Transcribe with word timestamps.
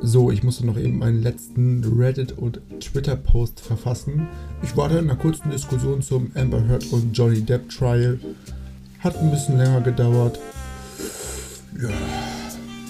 So, 0.00 0.30
ich 0.30 0.44
musste 0.44 0.64
noch 0.64 0.78
eben 0.78 0.98
meinen 0.98 1.22
letzten 1.22 1.82
Reddit- 1.84 2.38
und 2.38 2.60
Twitter-Post 2.80 3.60
verfassen. 3.60 4.28
Ich 4.62 4.76
war 4.76 4.88
da 4.88 4.98
in 4.98 5.10
einer 5.10 5.18
kurzen 5.18 5.50
Diskussion 5.50 6.02
zum 6.02 6.30
Amber 6.34 6.66
Heard 6.68 6.86
und 6.92 7.12
Johnny 7.12 7.40
Depp 7.40 7.68
Trial. 7.68 8.20
Hat 9.00 9.16
ein 9.16 9.30
bisschen 9.30 9.58
länger 9.58 9.80
gedauert. 9.80 10.38
Ja, 11.82 11.90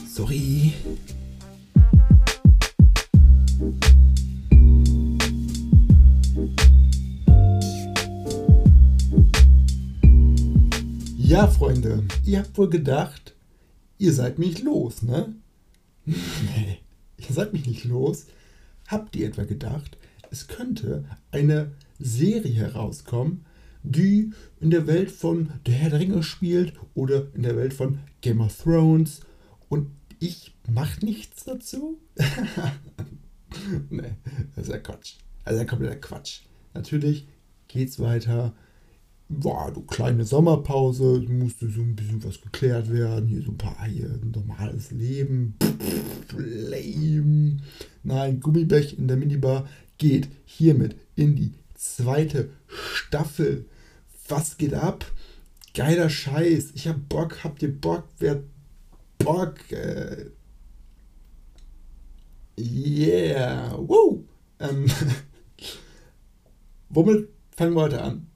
sorry. 0.07 0.75
Ja, 11.17 11.47
Freunde, 11.47 12.05
ihr 12.25 12.41
habt 12.41 12.57
wohl 12.57 12.71
gedacht, 12.71 13.35
ihr 13.99 14.13
seid 14.13 14.39
mich 14.39 14.63
los, 14.63 15.03
ne? 15.03 15.35
nee, 16.07 16.79
seid 17.29 17.53
mich 17.53 17.67
nicht 17.67 17.85
los. 17.85 18.27
Habt 18.87 19.17
ihr 19.17 19.29
etwa 19.29 19.45
gedacht, 19.45 19.99
es 20.31 20.49
könnte 20.49 21.05
eine 21.31 21.73
Serie 21.99 22.55
herauskommen, 22.55 23.45
die 23.83 24.33
in 24.61 24.71
der 24.71 24.87
Welt 24.87 25.11
von 25.11 25.51
Der 25.67 25.75
Herr 25.75 25.91
der 25.91 26.01
Ringe 26.01 26.23
spielt 26.23 26.75
oder 26.95 27.27
in 27.35 27.43
der 27.43 27.57
Welt 27.57 27.75
von 27.75 28.01
Game 28.21 28.41
of 28.41 28.63
Thrones 28.63 29.21
und 29.69 29.91
ich 30.19 30.55
mache 30.69 31.05
nichts 31.05 31.45
dazu? 31.45 31.99
nee, 33.91 34.15
das 34.55 34.67
ist 34.67 34.73
ja 34.73 34.79
Quatsch. 34.79 35.15
Also 35.45 35.65
kompletter 35.65 35.97
Quatsch. 35.97 36.41
Natürlich 36.75 37.29
geht's 37.69 38.01
weiter 38.01 38.55
war 39.29 39.71
du 39.71 39.83
kleine 39.83 40.25
Sommerpause, 40.25 41.21
musste 41.29 41.69
so 41.69 41.83
ein 41.83 41.95
bisschen 41.95 42.25
was 42.25 42.41
geklärt 42.41 42.91
werden, 42.91 43.29
hier 43.29 43.43
so 43.43 43.51
ein 43.51 43.59
paar 43.59 43.87
hier, 43.87 44.19
normales 44.33 44.91
Leben, 44.91 45.55
lame. 46.37 47.59
Nein, 48.03 48.41
Gummibech 48.41 48.99
in 48.99 49.07
der 49.07 49.19
Minibar 49.19 49.69
geht 49.99 50.29
hiermit 50.45 50.97
in 51.15 51.37
die 51.37 51.53
zweite 51.75 52.51
Staffel. 52.67 53.67
Was 54.29 54.57
geht 54.57 54.75
ab? 54.75 55.05
Geiler 55.75 56.09
Scheiß. 56.09 56.73
Ich 56.75 56.89
hab 56.89 57.09
Bock, 57.09 57.45
habt 57.45 57.63
ihr 57.63 57.79
Bock? 57.79 58.05
Wer 58.19 58.43
Bock? 59.19 59.71
Äh 59.71 60.31
yeah, 62.59 63.77
woo. 63.77 64.25
Ähm, 64.59 64.87
womit 66.89 67.29
fangen 67.57 67.75
wir 67.75 67.83
heute 67.83 68.03
an? 68.03 68.28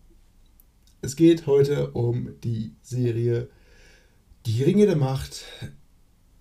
Es 1.05 1.17
geht 1.17 1.49
heute 1.49 1.91
um 1.91 2.29
die 2.45 2.77
Serie 2.81 3.49
Die 4.47 4.63
Ringe 4.63 4.87
der 4.87 4.95
Macht. 4.95 5.43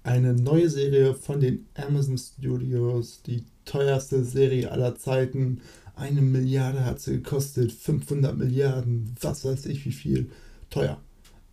Eine 0.04 0.36
neue 0.36 0.70
Serie 0.70 1.16
von 1.16 1.40
den 1.40 1.66
Amazon 1.74 2.16
Studios. 2.20 3.24
Die 3.24 3.44
teuerste 3.66 4.24
Serie 4.24 4.72
aller 4.72 4.96
Zeiten. 4.96 5.62
Eine 5.96 6.22
Milliarde 6.22 6.86
hat 6.86 7.02
sie 7.02 7.14
gekostet. 7.14 7.72
500 7.72 8.38
Milliarden. 8.38 9.16
Was 9.20 9.44
weiß 9.44 9.66
ich 9.66 9.84
wie 9.88 9.92
viel. 9.92 10.30
Teuer. 10.70 11.02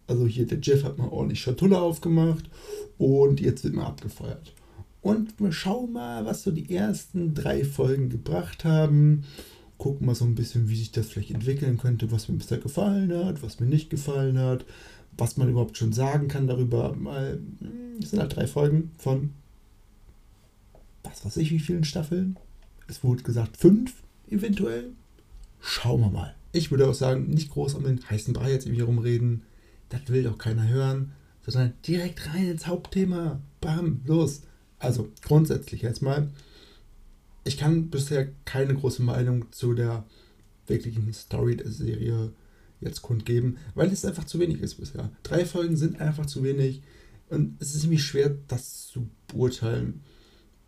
Also 0.06 0.26
hier 0.26 0.46
der 0.46 0.60
Jeff 0.60 0.84
hat 0.84 0.98
mal 0.98 1.08
ordentlich 1.08 1.40
Schatulle 1.40 1.80
aufgemacht. 1.80 2.50
Und 2.98 3.40
jetzt 3.40 3.64
wird 3.64 3.72
mal 3.72 3.86
abgefeuert. 3.86 4.52
Und 5.00 5.40
wir 5.40 5.52
schauen 5.52 5.94
mal, 5.94 6.26
was 6.26 6.42
so 6.42 6.50
die 6.50 6.74
ersten 6.76 7.32
drei 7.32 7.64
Folgen 7.64 8.10
gebracht 8.10 8.66
haben 8.66 9.24
gucken 9.78 10.06
mal 10.06 10.14
so 10.14 10.24
ein 10.24 10.34
bisschen, 10.34 10.68
wie 10.68 10.76
sich 10.76 10.90
das 10.90 11.06
vielleicht 11.06 11.30
entwickeln 11.30 11.78
könnte, 11.78 12.10
was 12.10 12.28
mir 12.28 12.36
bisher 12.36 12.58
gefallen 12.58 13.12
hat, 13.12 13.42
was 13.42 13.60
mir 13.60 13.66
nicht 13.66 13.90
gefallen 13.90 14.38
hat, 14.38 14.64
was 15.16 15.36
man 15.36 15.48
überhaupt 15.48 15.76
schon 15.76 15.92
sagen 15.92 16.28
kann 16.28 16.47
darüber. 16.47 16.94
Mal, 16.94 17.41
hm, 17.60 18.00
es 18.03 18.10
sind 18.10 18.20
halt 18.20 18.36
drei 18.36 18.47
Folgen 18.47 18.91
von 18.98 19.30
was 21.04 21.25
weiß 21.25 21.36
ich, 21.38 21.50
wie 21.50 21.58
vielen 21.58 21.84
Staffeln. 21.84 22.36
Es 22.86 23.03
wurde 23.03 23.22
gesagt 23.22 23.56
fünf 23.56 24.03
eventuell. 24.28 24.91
Schauen 25.60 26.00
wir 26.00 26.10
mal. 26.10 26.34
Ich 26.53 26.70
würde 26.70 26.88
auch 26.88 26.94
sagen, 26.94 27.28
nicht 27.28 27.50
groß 27.50 27.74
um 27.74 27.84
den 27.84 28.00
heißen 28.08 28.34
Brei 28.34 28.50
jetzt 28.50 28.66
irgendwie 28.66 28.82
rumreden. 28.82 29.42
Das 29.88 30.08
will 30.08 30.22
doch 30.22 30.38
keiner 30.38 30.69
hören, 30.69 31.12
sondern 31.47 31.72
direkt 31.86 32.26
rein 32.26 32.48
ins 32.48 32.66
Hauptthema. 32.66 33.41
Bam, 33.60 34.00
los. 34.04 34.42
Also 34.78 35.08
grundsätzlich 35.22 35.82
erstmal 35.82 36.28
ich 37.44 37.56
kann 37.56 37.91
bisher 37.91 38.28
keine 38.44 38.75
große 38.75 39.03
Meinung 39.03 39.50
zu 39.53 39.75
der 39.75 40.04
wirklichen 40.66 41.12
Story 41.12 41.56
der 41.56 41.71
Serie 41.71 42.32
jetzt 42.81 43.03
kundgeben, 43.03 43.59
weil 43.75 43.91
es 43.91 44.04
einfach 44.04 44.25
zu 44.25 44.38
wenig 44.38 44.60
ist 44.60 44.76
bisher. 44.76 45.10
Drei 45.22 45.44
Folgen 45.44 45.77
sind 45.77 46.00
einfach 46.00 46.27
zu 46.27 46.43
wenig 46.44 46.82
und 47.28 47.60
es 47.60 47.75
ist 47.75 47.82
ziemlich 47.82 48.04
schwer, 48.04 48.37
das 48.48 48.87
zu 48.87 49.09
beurteilen, 49.28 50.03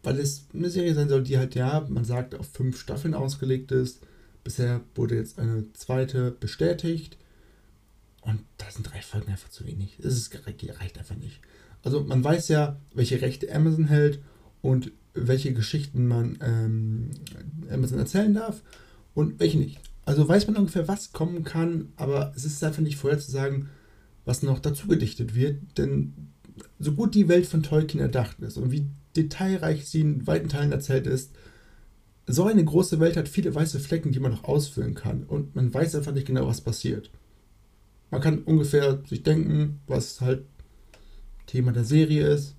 weil 0.03 0.19
es 0.19 0.47
eine 0.53 0.71
Serie 0.71 0.95
sein 0.95 1.09
soll, 1.09 1.23
die 1.23 1.39
halt, 1.39 1.55
ja, 1.55 1.87
man 1.89 2.05
sagt, 2.05 2.35
auf 2.35 2.49
fünf 2.49 2.81
Staffeln 2.81 3.15
ausgelegt 3.15 3.73
ist. 3.73 4.01
Bisher 4.43 4.81
wurde 4.95 5.17
jetzt 5.17 5.39
eine 5.39 5.71
zweite 5.75 6.31
bestätigt 6.31 7.19
und 8.23 8.41
da 8.59 8.71
sind 8.71 8.91
drei 8.91 9.03
Folgen 9.03 9.31
einfach 9.31 9.51
zu 9.51 9.67
wenig. 9.67 9.99
Es 10.01 10.31
reicht 10.47 10.99
einfach 10.99 11.17
nicht. 11.17 11.41
Also 11.83 12.03
man 12.03 12.25
weiß 12.25 12.49
ja, 12.49 12.79
welche 12.95 13.21
Rechte 13.21 13.55
Amazon 13.55 13.87
hält 13.87 14.21
und 14.63 14.93
welche 15.15 15.53
Geschichten 15.53 16.07
man 16.07 16.39
ähm, 16.43 17.11
Amazon 17.71 17.99
erzählen 17.99 18.35
darf 18.35 18.63
und 19.15 19.41
welche 19.41 19.59
nicht. 19.59 19.81
Also 20.05 20.29
weiß 20.29 20.47
man 20.47 20.57
ungefähr, 20.57 20.89
was 20.89 21.13
kommen 21.13 21.45
kann, 21.45 21.93
aber 21.97 22.33
es 22.37 22.45
ist 22.45 22.63
einfach 22.65 22.83
nicht 22.83 22.97
vorher 22.97 23.19
zu 23.19 23.31
sagen, 23.31 23.69
was 24.25 24.43
noch 24.43 24.59
dazu 24.59 24.87
gedichtet 24.87 25.35
wird, 25.35 25.79
denn 25.79 26.15
so 26.79 26.93
gut 26.93 27.15
die 27.15 27.29
Welt 27.29 27.47
von 27.47 27.63
Tolkien 27.63 28.01
erdacht 28.01 28.41
ist 28.41 28.57
und 28.57 28.71
wie 28.71 28.87
detailreich 29.17 29.89
sie 29.89 30.01
in 30.01 30.27
weiten 30.27 30.49
Teilen 30.49 30.73
erzählt 30.73 31.07
ist, 31.07 31.33
so 32.27 32.45
eine 32.45 32.65
große 32.65 33.01
Welt 33.01 33.17
hat 33.17 33.29
viele 33.29 33.55
weiße 33.55 33.81
Flecken, 33.81 34.13
die 34.13 34.21
man 34.21 34.31
noch 34.31 34.45
ausfüllen 34.45 34.95
kann 34.95 35.25
und 35.25 35.57
man 35.57 35.73
weiß 35.73 35.95
einfach 35.95 36.13
nicht 36.13 36.27
genau, 36.27 36.47
was 36.47 36.61
passiert. 36.61 37.11
Man 38.11 38.21
kann 38.21 38.43
ungefähr 38.43 39.03
sich 39.09 39.23
denken, 39.23 39.81
was 39.87 40.21
halt 40.21 40.45
Thema 41.47 41.73
der 41.73 41.85
Serie 41.85 42.27
ist, 42.27 42.57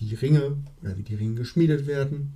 die 0.00 0.14
Ringe 0.14 0.56
oder 0.82 0.96
wie 0.96 1.02
die 1.02 1.14
Ringe 1.14 1.34
geschmiedet 1.34 1.86
werden. 1.86 2.32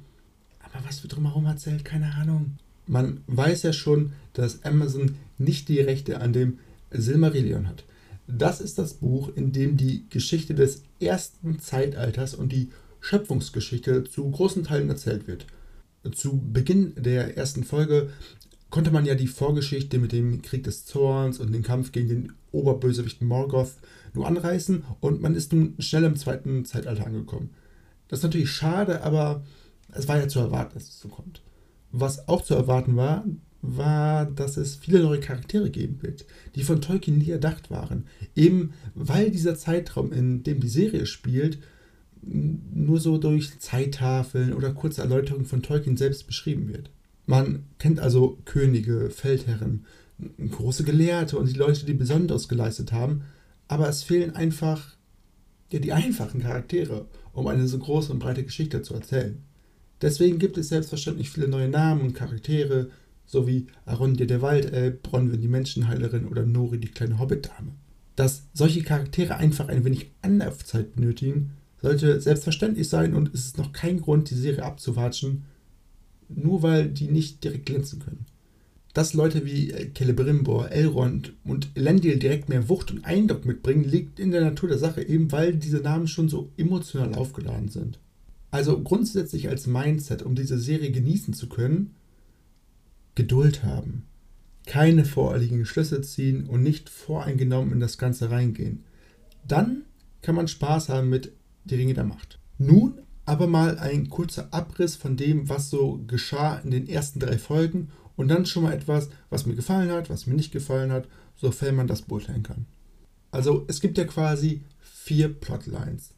Aber 0.61 0.85
was 0.87 1.03
wird 1.03 1.17
drumherum 1.17 1.47
erzählt, 1.47 1.85
keine 1.85 2.15
Ahnung. 2.15 2.59
Man 2.87 3.21
weiß 3.27 3.63
ja 3.65 3.73
schon, 3.73 4.13
dass 4.33 4.65
Amazon 4.65 5.17
nicht 5.39 5.69
die 5.69 5.81
Rechte 5.81 6.21
an 6.21 6.33
dem 6.33 6.59
Silmarillion 6.91 7.69
hat. 7.69 7.85
Das 8.29 8.61
ist 8.61 8.79
das 8.79 8.95
Buch, 8.95 9.31
in 9.35 9.53
dem 9.53 9.77
die 9.77 10.05
Geschichte 10.11 10.55
des 10.55 10.83
ersten 11.01 11.59
Zeitalters 11.59 12.35
und 12.35 12.53
die 12.53 12.71
Schöpfungsgeschichte 13.01 14.05
zu 14.05 14.29
großen 14.31 14.65
Teilen 14.65 14.89
erzählt 14.89 15.29
wird. 15.29 15.47
Zu 16.13 16.41
Beginn 16.53 16.93
der 16.97 17.37
ersten 17.37 17.65
Folge 17.65 18.11
konnte 18.71 18.91
man 18.91 19.07
ja 19.07 19.15
die 19.15 19.29
Vorgeschichte 19.29 19.99
mit 19.99 20.13
dem 20.13 20.43
Krieg 20.43 20.65
des 20.65 20.85
Zorns 20.85 21.39
und 21.39 21.53
dem 21.53 21.63
Kampf 21.63 21.93
gegen 21.93 22.09
den 22.09 22.33
Oberbösewicht 22.53 23.23
Morgoth 23.23 23.75
nur 24.17 24.27
anreißen 24.27 24.85
und 25.01 25.23
man 25.23 25.35
ist 25.35 25.53
nun 25.53 25.75
schnell 25.79 26.05
im 26.05 26.17
zweiten 26.17 26.65
Zeitalter 26.65 27.07
angekommen. 27.07 27.51
Das 28.09 28.21
ist 28.21 28.25
natürlich 28.25 28.51
schade, 28.51 29.03
aber 29.03 29.45
es 29.93 30.09
war 30.09 30.19
ja 30.19 30.29
zu 30.29 30.41
erwarten, 30.41 30.75
dass 30.75 30.89
es 30.89 31.01
so 31.01 31.09
kommt. 31.09 31.43
Was 31.93 32.29
auch 32.29 32.43
zu 32.43 32.55
erwarten 32.55 32.97
war, 32.97 33.25
war, 33.63 34.27
dass 34.27 34.57
es 34.57 34.77
viele 34.77 35.03
neue 35.03 35.21
Charaktere 35.21 35.71
geben 35.71 36.03
wird, 36.03 36.25
die 36.55 36.63
von 36.63 36.81
Tolkien 36.81 37.19
nie 37.19 37.31
erdacht 37.31 37.71
waren. 37.71 38.07
Eben 38.35 38.73
weil 38.95 39.31
dieser 39.31 39.57
Zeitraum, 39.57 40.13
in 40.13 40.43
dem 40.43 40.61
die 40.61 40.69
Serie 40.69 41.07
spielt, 41.07 41.59
nur 42.23 43.01
so 43.01 43.19
durch 43.19 43.59
Zeittafeln 43.61 44.53
oder 44.53 44.73
kurze 44.73 45.03
Erläuterungen 45.03 45.47
von 45.47 45.63
Tolkien 45.63 45.97
selbst 45.97 46.27
beschrieben 46.27 46.69
wird. 46.69 46.91
Man 47.27 47.65
kennt 47.79 48.01
also 48.01 48.39
Könige, 48.45 49.11
Feldherren, 49.11 49.85
große 50.51 50.85
Gelehrte 50.85 51.39
und 51.39 51.49
die 51.49 51.59
Leute, 51.59 51.85
die 51.85 51.95
Besonderes 51.95 52.49
geleistet 52.49 52.93
haben, 52.93 53.23
aber 53.69 53.89
es 53.89 54.03
fehlen 54.03 54.35
einfach 54.35 54.97
ja, 55.71 55.79
die 55.79 55.93
einfachen 55.93 56.43
Charaktere, 56.43 57.07
um 57.33 57.47
eine 57.47 57.67
so 57.67 57.79
große 57.79 58.13
und 58.13 58.19
breite 58.19 58.45
Geschichte 58.45 58.83
zu 58.83 58.95
erzählen. 58.95 59.43
Deswegen 60.01 60.39
gibt 60.39 60.59
es 60.59 60.69
selbstverständlich 60.69 61.31
viele 61.31 61.49
neue 61.49 61.69
Namen 61.69 62.03
und 62.03 62.15
Charaktere, 62.15 62.91
sowie 63.25 63.67
Arondir 63.87 64.27
der 64.27 64.41
Waldelb, 64.41 65.03
Bronwyn 65.03 65.41
die 65.41 65.49
Menschenheilerin 65.49 66.27
oder 66.27 66.47
Nori 66.47 66.79
die 66.79 66.91
kleine 66.91 67.19
Hobbitdame. 67.19 67.73
Dass 68.15 68.45
solche 68.55 68.83
Charaktere 68.83 69.37
einfach 69.37 69.69
ein 69.69 69.85
wenig 69.85 70.11
Anlaufzeit 70.23 70.95
benötigen, 70.95 71.53
sollte 71.83 72.21
selbstverständlich 72.21 72.89
sein 72.89 73.15
und 73.15 73.35
es 73.35 73.47
ist 73.47 73.59
noch 73.59 73.73
kein 73.73 74.01
Grund, 74.01 74.31
die 74.31 74.35
Serie 74.35 74.65
abzuwatschen, 74.65 75.45
nur 76.29 76.63
weil 76.63 76.89
die 76.89 77.09
nicht 77.09 77.43
direkt 77.43 77.67
glänzen 77.67 77.99
können 77.99 78.27
dass 78.97 79.13
Leute 79.13 79.45
wie 79.45 79.73
äh, 79.73 79.91
Celebrimbor, 79.93 80.71
Elrond 80.71 81.35
und 81.45 81.69
Elendil 81.75 82.19
direkt 82.19 82.49
mehr 82.49 82.71
Wucht 82.71 82.91
und 82.91 83.05
Eindruck 83.05 83.45
mitbringen, 83.45 83.85
liegt 83.85 84.19
in 84.19 84.31
der 84.31 84.41
Natur 84.41 84.71
der 84.71 84.79
Sache, 84.79 85.03
eben 85.03 85.31
weil 85.33 85.53
diese 85.53 85.81
Namen 85.81 86.09
schon 86.09 86.31
so 86.31 86.51
emotional 86.57 87.15
aufgeladen 87.15 87.69
sind. 87.69 87.99
Also 88.51 88.83
grundsätzlich 88.83 89.51
als 89.51 89.67
Mindset, 89.67 90.23
um 90.23 90.35
diese 90.35 90.59
Serie 90.59 90.93
genießen 90.93 91.35
zu 91.35 91.51
können, 91.51 91.95
Geduld 93.15 93.65
haben, 93.65 94.05
keine 94.65 95.05
voreiligen 95.05 95.67
Schlüsse 95.67 96.01
ziehen 96.01 96.47
und 96.47 96.63
nicht 96.63 96.89
voreingenommen 96.89 97.75
in 97.75 97.81
das 97.81 97.99
Ganze 97.99 98.31
reingehen. 98.31 98.85
Dann 99.47 99.83
kann 100.23 100.35
man 100.35 100.49
Spaß 100.49 100.89
haben 100.89 101.11
mit 101.11 101.33
Die 101.65 101.75
Ringe 101.75 101.93
der 101.93 102.05
Macht. 102.05 102.39
Nun 102.57 102.95
aber 103.27 103.47
mal 103.47 103.79
ein 103.79 104.09
kurzer 104.09 104.55
Abriss 104.55 104.97
von 104.97 105.19
dem, 105.19 105.51
was 105.51 105.69
so 105.69 106.01
geschah 106.07 106.57
in 106.61 106.71
den 106.71 106.89
ersten 106.89 107.21
drei 107.21 107.37
Folgen 107.37 107.91
und 108.17 108.29
dann 108.29 108.47
schon 108.47 108.65
mal 108.65 108.73
etwas, 108.73 109.11
was 109.31 109.47
mir 109.47 109.55
gefallen 109.55 109.91
hat, 109.91 110.11
was 110.11 110.27
mir 110.27 110.35
nicht 110.35 110.53
gefallen 110.53 110.91
hat, 110.91 111.09
sofern 111.37 111.77
man 111.77 111.87
das 111.87 112.03
beurteilen 112.03 112.43
kann. 112.43 112.67
Also 113.31 113.65
es 113.69 113.81
gibt 113.81 113.99
ja 113.99 114.05
quasi 114.05 114.63
vier 114.81 115.29
Plotlines. 115.29 116.15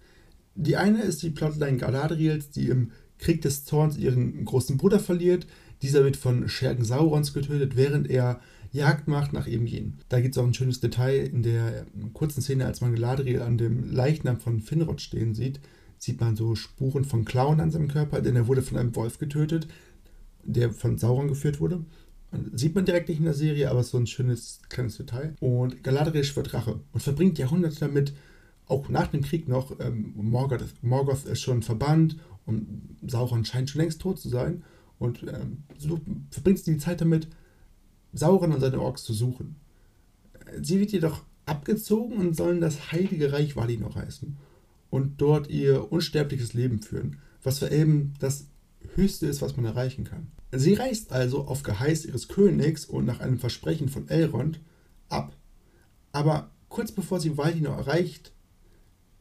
Die 0.54 0.76
eine 0.76 1.02
ist 1.02 1.22
die 1.22 1.30
Plotline 1.30 1.76
Galadriels, 1.76 2.50
die 2.50 2.68
im 2.68 2.92
Krieg 3.18 3.42
des 3.42 3.64
Zorns 3.64 3.96
ihren 3.96 4.44
großen 4.44 4.76
Bruder 4.76 5.00
verliert. 5.00 5.46
Dieser 5.82 6.04
wird 6.04 6.16
von 6.16 6.48
Schergen 6.48 6.84
Saurons 6.84 7.34
getötet, 7.34 7.76
während 7.76 8.08
er 8.08 8.40
Jagd 8.72 9.08
macht 9.08 9.32
nach 9.32 9.48
eben 9.48 9.66
jenen. 9.66 9.98
Da 10.08 10.20
gibt 10.20 10.34
es 10.34 10.38
auch 10.38 10.46
ein 10.46 10.54
schönes 10.54 10.80
Detail 10.80 11.26
in 11.26 11.42
der 11.42 11.86
kurzen 12.12 12.42
Szene, 12.42 12.66
als 12.66 12.80
man 12.80 12.94
Galadriel 12.94 13.42
an 13.42 13.56
dem 13.56 13.90
Leichnam 13.90 14.40
von 14.40 14.60
Finrod 14.60 15.00
stehen 15.00 15.34
sieht, 15.34 15.60
sieht 15.96 16.20
man 16.20 16.36
so 16.36 16.54
Spuren 16.54 17.04
von 17.04 17.24
Klauen 17.24 17.60
an 17.60 17.70
seinem 17.70 17.88
Körper, 17.88 18.20
denn 18.20 18.36
er 18.36 18.46
wurde 18.46 18.62
von 18.62 18.78
einem 18.78 18.94
Wolf 18.94 19.18
getötet, 19.18 19.68
der 20.48 20.72
von 20.72 20.98
Sauron 20.98 21.28
geführt 21.28 21.60
wurde. 21.60 21.84
Sieht 22.52 22.74
man 22.74 22.84
direkt 22.84 23.08
nicht 23.08 23.18
in 23.18 23.24
der 23.24 23.34
Serie, 23.34 23.70
aber 23.70 23.82
so 23.82 23.96
ein 23.96 24.06
schönes 24.06 24.60
kleines 24.68 24.96
Detail. 24.96 25.34
Und 25.40 25.82
Galadriel 25.82 26.24
schwört 26.24 26.52
Rache 26.52 26.80
und 26.92 27.00
verbringt 27.00 27.38
Jahrhunderte 27.38 27.80
damit, 27.80 28.12
auch 28.66 28.88
nach 28.90 29.06
dem 29.06 29.22
Krieg 29.22 29.48
noch. 29.48 29.78
Ähm, 29.80 30.12
Morgoth, 30.14 30.74
Morgoth 30.82 31.24
ist 31.24 31.40
schon 31.40 31.62
verbannt 31.62 32.18
und 32.44 32.98
Sauron 33.06 33.44
scheint 33.44 33.70
schon 33.70 33.80
längst 33.80 34.00
tot 34.00 34.18
zu 34.18 34.28
sein. 34.28 34.62
Und 34.98 35.22
ähm, 35.22 35.64
so 35.78 36.00
verbringt 36.30 36.58
sie 36.58 36.72
die 36.72 36.78
Zeit 36.78 37.00
damit, 37.00 37.28
Sauron 38.12 38.52
und 38.52 38.60
seine 38.60 38.80
Orks 38.80 39.04
zu 39.04 39.14
suchen. 39.14 39.56
Sie 40.60 40.80
wird 40.80 40.92
jedoch 40.92 41.22
abgezogen 41.46 42.18
und 42.18 42.36
sollen 42.36 42.60
das 42.60 42.92
heilige 42.92 43.32
Reich 43.32 43.56
Valinor 43.56 43.94
heißen 43.94 44.36
und 44.90 45.20
dort 45.20 45.48
ihr 45.48 45.90
unsterbliches 45.92 46.54
Leben 46.54 46.80
führen, 46.80 47.18
was 47.42 47.58
für 47.58 47.70
Elben 47.70 48.14
das 48.18 48.46
Höchste 48.94 49.26
ist, 49.26 49.42
was 49.42 49.56
man 49.56 49.64
erreichen 49.64 50.04
kann. 50.04 50.28
Sie 50.52 50.74
reist 50.74 51.12
also 51.12 51.44
auf 51.44 51.62
Geheiß 51.62 52.06
ihres 52.06 52.28
Königs 52.28 52.84
und 52.86 53.04
nach 53.04 53.20
einem 53.20 53.38
Versprechen 53.38 53.88
von 53.88 54.08
Elrond 54.08 54.60
ab. 55.08 55.36
Aber 56.12 56.50
kurz 56.68 56.92
bevor 56.92 57.20
sie 57.20 57.36
Valinor 57.36 57.76
erreicht, 57.76 58.32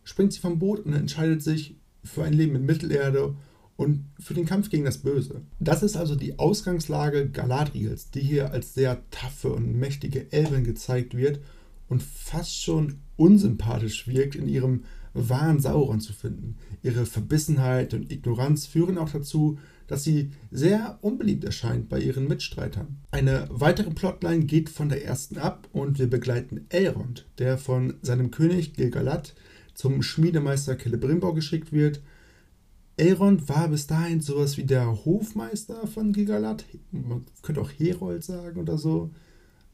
springt 0.03 0.33
sie 0.33 0.39
vom 0.39 0.59
Boot 0.59 0.79
und 0.79 0.93
entscheidet 0.93 1.43
sich 1.43 1.75
für 2.03 2.23
ein 2.23 2.33
Leben 2.33 2.55
in 2.55 2.65
Mittelerde 2.65 3.35
und 3.75 4.05
für 4.19 4.33
den 4.33 4.45
Kampf 4.45 4.69
gegen 4.69 4.85
das 4.85 4.99
Böse. 4.99 5.41
Das 5.59 5.83
ist 5.83 5.97
also 5.97 6.15
die 6.15 6.39
Ausgangslage 6.39 7.29
Galadriels, 7.29 8.09
die 8.09 8.21
hier 8.21 8.51
als 8.51 8.73
sehr 8.73 9.03
taffe 9.11 9.51
und 9.51 9.75
mächtige 9.75 10.31
Elbin 10.31 10.63
gezeigt 10.63 11.15
wird 11.15 11.41
und 11.89 12.01
fast 12.01 12.61
schon 12.61 12.99
unsympathisch 13.17 14.07
wirkt 14.07 14.35
in 14.35 14.47
ihrem 14.47 14.83
wahren 15.13 15.59
Sauron 15.59 15.99
zu 15.99 16.13
finden. 16.13 16.57
Ihre 16.83 17.05
Verbissenheit 17.05 17.93
und 17.93 18.11
Ignoranz 18.11 18.65
führen 18.65 18.97
auch 18.97 19.09
dazu, 19.09 19.57
dass 19.87 20.03
sie 20.03 20.31
sehr 20.51 20.99
unbeliebt 21.01 21.43
erscheint 21.43 21.89
bei 21.89 21.99
ihren 21.99 22.27
Mitstreitern. 22.27 22.97
Eine 23.11 23.47
weitere 23.49 23.91
Plotline 23.91 24.45
geht 24.45 24.69
von 24.69 24.89
der 24.89 25.05
ersten 25.05 25.37
ab 25.37 25.67
und 25.71 25.97
wir 25.97 26.09
begleiten 26.09 26.65
Elrond, 26.69 27.25
der 27.39 27.57
von 27.57 27.95
seinem 28.01 28.31
König 28.31 28.73
Gilgalad 28.73 29.33
zum 29.73 30.01
Schmiedemeister 30.01 30.77
Celebrimbor 30.77 31.33
geschickt 31.33 31.71
wird. 31.71 32.01
Elrond 32.97 33.47
war 33.47 33.69
bis 33.69 33.87
dahin 33.87 34.21
sowas 34.21 34.57
wie 34.57 34.63
der 34.63 35.05
Hofmeister 35.05 35.87
von 35.87 36.13
Gilgalad, 36.13 36.65
man 36.91 37.25
könnte 37.41 37.61
auch 37.61 37.71
Herold 37.71 38.23
sagen 38.23 38.59
oder 38.59 38.77
so. 38.77 39.11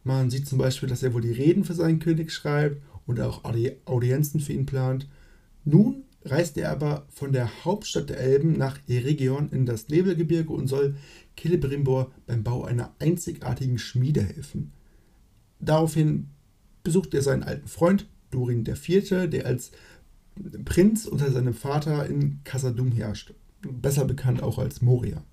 Man 0.04 0.30
sieht 0.30 0.48
zum 0.48 0.57
Beispiel, 0.57 0.89
dass 0.89 1.04
er 1.04 1.13
wohl 1.13 1.21
die 1.21 1.31
Reden 1.31 1.63
für 1.63 1.74
seinen 1.74 2.00
König 2.00 2.31
schreibt 2.31 2.81
und 3.06 3.21
auch 3.21 3.44
Audienzen 3.86 4.42
für 4.42 4.51
ihn 4.51 4.65
plant. 4.65 5.07
Nun 5.63 6.04
reist 6.25 6.58
er 6.58 6.72
aber 6.72 7.06
von 7.10 7.34
der 7.34 7.66
Hauptstadt 7.66 8.10
der 8.10 8.20
Elben 8.20 8.54
nach 8.54 8.80
Eregion 8.88 9.50
in 9.52 9.66
das 9.66 9.90
Nebelgebirge 9.90 10.52
und 10.54 10.68
soll 10.68 10.96
Celebrimbor 11.40 12.12
beim 12.25 12.44
Bau 12.44 12.64
einer 12.64 12.94
einzigartigen 13.00 13.78
Schmiede 13.78 14.22
helfen. 14.22 14.72
Daraufhin 15.60 16.30
besucht 16.84 17.14
er 17.14 17.22
seinen 17.22 17.44
alten 17.44 17.68
Freund 17.68 18.08
Durin 18.31 18.66
IV., 18.66 19.30
der 19.30 19.46
als 19.46 19.72
Prinz 20.66 21.06
unter 21.06 21.31
seinem 21.31 21.54
Vater 21.54 22.06
in 22.08 22.40
Khazad-dûm 22.44 22.92
herrscht, 22.92 23.34
besser 23.62 24.06
bekannt 24.06 24.42
auch 24.42 24.58
als 24.58 24.81
Moria. 24.81 25.24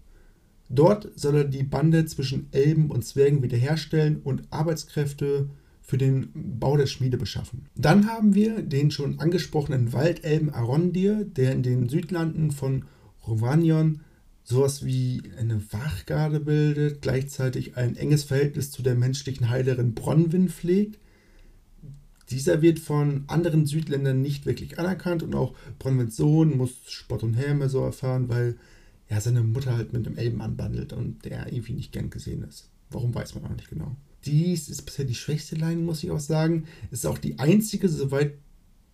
Dort 0.68 1.10
soll 1.16 1.36
er 1.36 1.44
die 1.44 1.64
Bande 1.64 2.04
zwischen 2.06 2.48
Elben 2.52 2.90
und 2.90 3.04
Zwergen 3.04 3.42
wiederherstellen 3.42 4.20
und 4.22 4.44
Arbeitskräfte 4.50 5.48
für 5.80 5.98
den 5.98 6.30
Bau 6.34 6.76
der 6.76 6.86
Schmiede 6.86 7.16
beschaffen. 7.16 7.66
Dann 7.74 8.06
haben 8.06 8.34
wir 8.34 8.62
den 8.62 8.90
schon 8.90 9.18
angesprochenen 9.18 9.92
Waldelben 9.92 10.50
Arondir, 10.50 11.24
der 11.24 11.52
in 11.52 11.62
den 11.62 11.88
Südlanden 11.88 12.50
von 12.50 12.84
Rovanion 13.26 14.02
sowas 14.44 14.84
wie 14.84 15.22
eine 15.38 15.60
Wachgarde 15.72 16.40
bildet, 16.40 17.02
gleichzeitig 17.02 17.76
ein 17.76 17.96
enges 17.96 18.24
Verhältnis 18.24 18.70
zu 18.70 18.82
der 18.82 18.94
menschlichen 18.94 19.48
Heilerin 19.48 19.94
Bronwyn 19.94 20.48
pflegt. 20.48 20.98
Dieser 22.30 22.62
wird 22.62 22.78
von 22.78 23.24
anderen 23.26 23.66
Südländern 23.66 24.20
nicht 24.20 24.46
wirklich 24.46 24.78
anerkannt 24.78 25.22
und 25.22 25.34
auch 25.34 25.54
Bronwyns 25.78 26.16
Sohn 26.16 26.56
muss 26.56 26.70
Spott 26.86 27.22
und 27.22 27.34
Häme 27.34 27.68
so 27.68 27.82
erfahren, 27.82 28.28
weil 28.28 28.56
er 29.08 29.20
seine 29.20 29.42
Mutter 29.42 29.76
halt 29.76 29.92
mit 29.92 30.06
einem 30.06 30.16
Elben 30.16 30.40
anbandelt 30.40 30.92
und 30.92 31.24
der 31.24 31.52
irgendwie 31.52 31.72
nicht 31.72 31.92
gern 31.92 32.10
gesehen 32.10 32.44
ist. 32.44 32.70
Warum 32.90 33.14
weiß 33.14 33.34
man 33.34 33.44
auch 33.44 33.56
nicht 33.56 33.68
genau. 33.68 33.96
Dies 34.24 34.68
ist 34.68 34.82
bisher 34.82 35.04
die 35.04 35.14
schwächste 35.14 35.56
Line, 35.56 35.82
muss 35.82 36.04
ich 36.04 36.10
auch 36.10 36.20
sagen. 36.20 36.64
Ist 36.90 37.06
auch 37.06 37.18
die 37.18 37.38
einzige, 37.38 37.88
soweit, 37.88 38.34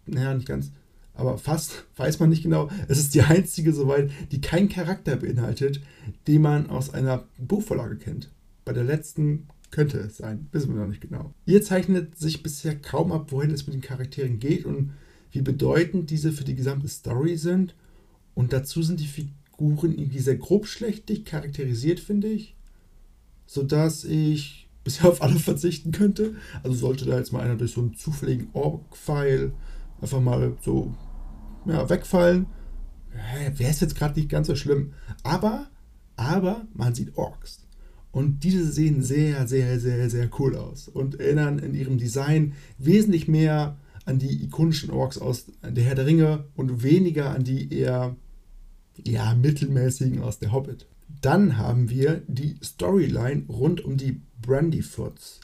naja, 0.07 0.35
nicht 0.35 0.49
ganz, 0.49 0.71
aber 1.15 1.39
fast, 1.39 1.85
weiß 1.97 2.21
man 2.21 2.31
nicht 2.31 2.43
genau. 2.43 2.71
Es 2.89 2.99
ist 2.99 3.15
die 3.15 3.23
einzige, 3.23 3.73
soweit, 3.73 4.11
die 4.31 4.41
keinen 4.41 4.69
Charakter 4.69 5.17
beinhaltet, 5.17 5.81
den 6.27 6.43
man 6.43 6.71
aus 6.71 6.93
einer 6.93 7.25
Buchvorlage 7.39 7.97
kennt. 7.97 8.31
Bei 8.65 8.73
der 8.73 8.85
letzten 8.85 9.49
könnte 9.71 9.99
es 9.99 10.19
sein, 10.19 10.47
wissen 10.53 10.75
wir 10.75 10.81
noch 10.81 10.89
nicht 10.89 11.01
genau. 11.01 11.35
Hier 11.45 11.63
zeichnet 11.63 12.17
sich 12.19 12.43
bisher 12.43 12.77
kaum 12.77 13.13
ab, 13.13 13.33
wohin 13.33 13.51
es 13.51 13.67
mit 13.67 13.75
den 13.75 13.83
Charakteren 13.83 14.39
geht 14.39 14.65
und 14.65 14.93
wie 15.33 15.43
bedeutend 15.43 16.11
diese 16.11 16.33
für 16.33 16.45
die 16.45 16.55
gesamte 16.55 16.89
Story 16.89 17.37
sind. 17.37 17.75
Und 18.35 18.53
dazu 18.53 18.83
sind 18.83 19.01
die 19.01 19.07
Figuren 19.07 19.97
irgendwie 19.97 20.21
sehr 20.21 20.37
grobschlächtig 20.37 21.25
charakterisiert, 21.25 22.01
finde 22.01 22.29
ich. 22.29 22.55
Sodass 23.47 24.05
ich 24.05 24.66
bisher 24.87 25.11
auf 25.11 25.21
alle 25.21 25.39
verzichten 25.39 25.91
könnte. 25.91 26.37
Also 26.63 26.77
sollte 26.77 27.05
da 27.05 27.19
jetzt 27.19 27.33
mal 27.33 27.43
einer 27.43 27.57
durch 27.57 27.73
so 27.73 27.81
einen 27.81 27.95
zufälligen 27.95 28.49
Org-File 28.53 29.53
einfach 30.01 30.21
mal 30.21 30.57
so 30.63 30.95
ja, 31.67 31.91
wegfallen, 31.91 32.47
wäre 33.57 33.71
es 33.71 33.81
jetzt 33.81 33.97
gerade 33.97 34.19
nicht 34.19 34.31
ganz 34.31 34.47
so 34.47 34.55
schlimm. 34.55 34.93
Aber, 35.25 35.67
aber 36.15 36.67
man 36.73 36.95
sieht 36.95 37.19
Orks. 37.19 37.67
Und 38.13 38.45
diese 38.45 38.71
sehen 38.71 39.03
sehr, 39.03 39.47
sehr, 39.47 39.81
sehr, 39.81 40.09
sehr 40.09 40.31
cool 40.39 40.57
aus 40.57 40.89
und 40.89 41.21
erinnern 41.21 41.59
in 41.59 41.75
ihrem 41.75 41.99
Design 41.99 42.55
wesentlich 42.79 43.29
mehr 43.29 43.77
an 44.05 44.19
die 44.19 44.45
ikonischen 44.45 44.91
Orks 44.91 45.19
aus 45.19 45.47
der 45.63 45.85
Herr 45.85 45.97
der 45.97 46.07
Ringe 46.07 46.45
und 46.55 46.83
weniger 46.83 47.31
an 47.31 47.45
die 47.45 47.71
eher 47.75 48.17
ja, 49.05 49.35
mittelmäßigen 49.35 50.23
aus 50.23 50.39
der 50.39 50.53
Hobbit. 50.53 50.87
Dann 51.09 51.57
haben 51.57 51.91
wir 51.91 52.23
die 52.27 52.57
Storyline 52.63 53.45
rund 53.49 53.85
um 53.85 53.97
die 53.97 54.21
Brandyfoots. 54.43 55.41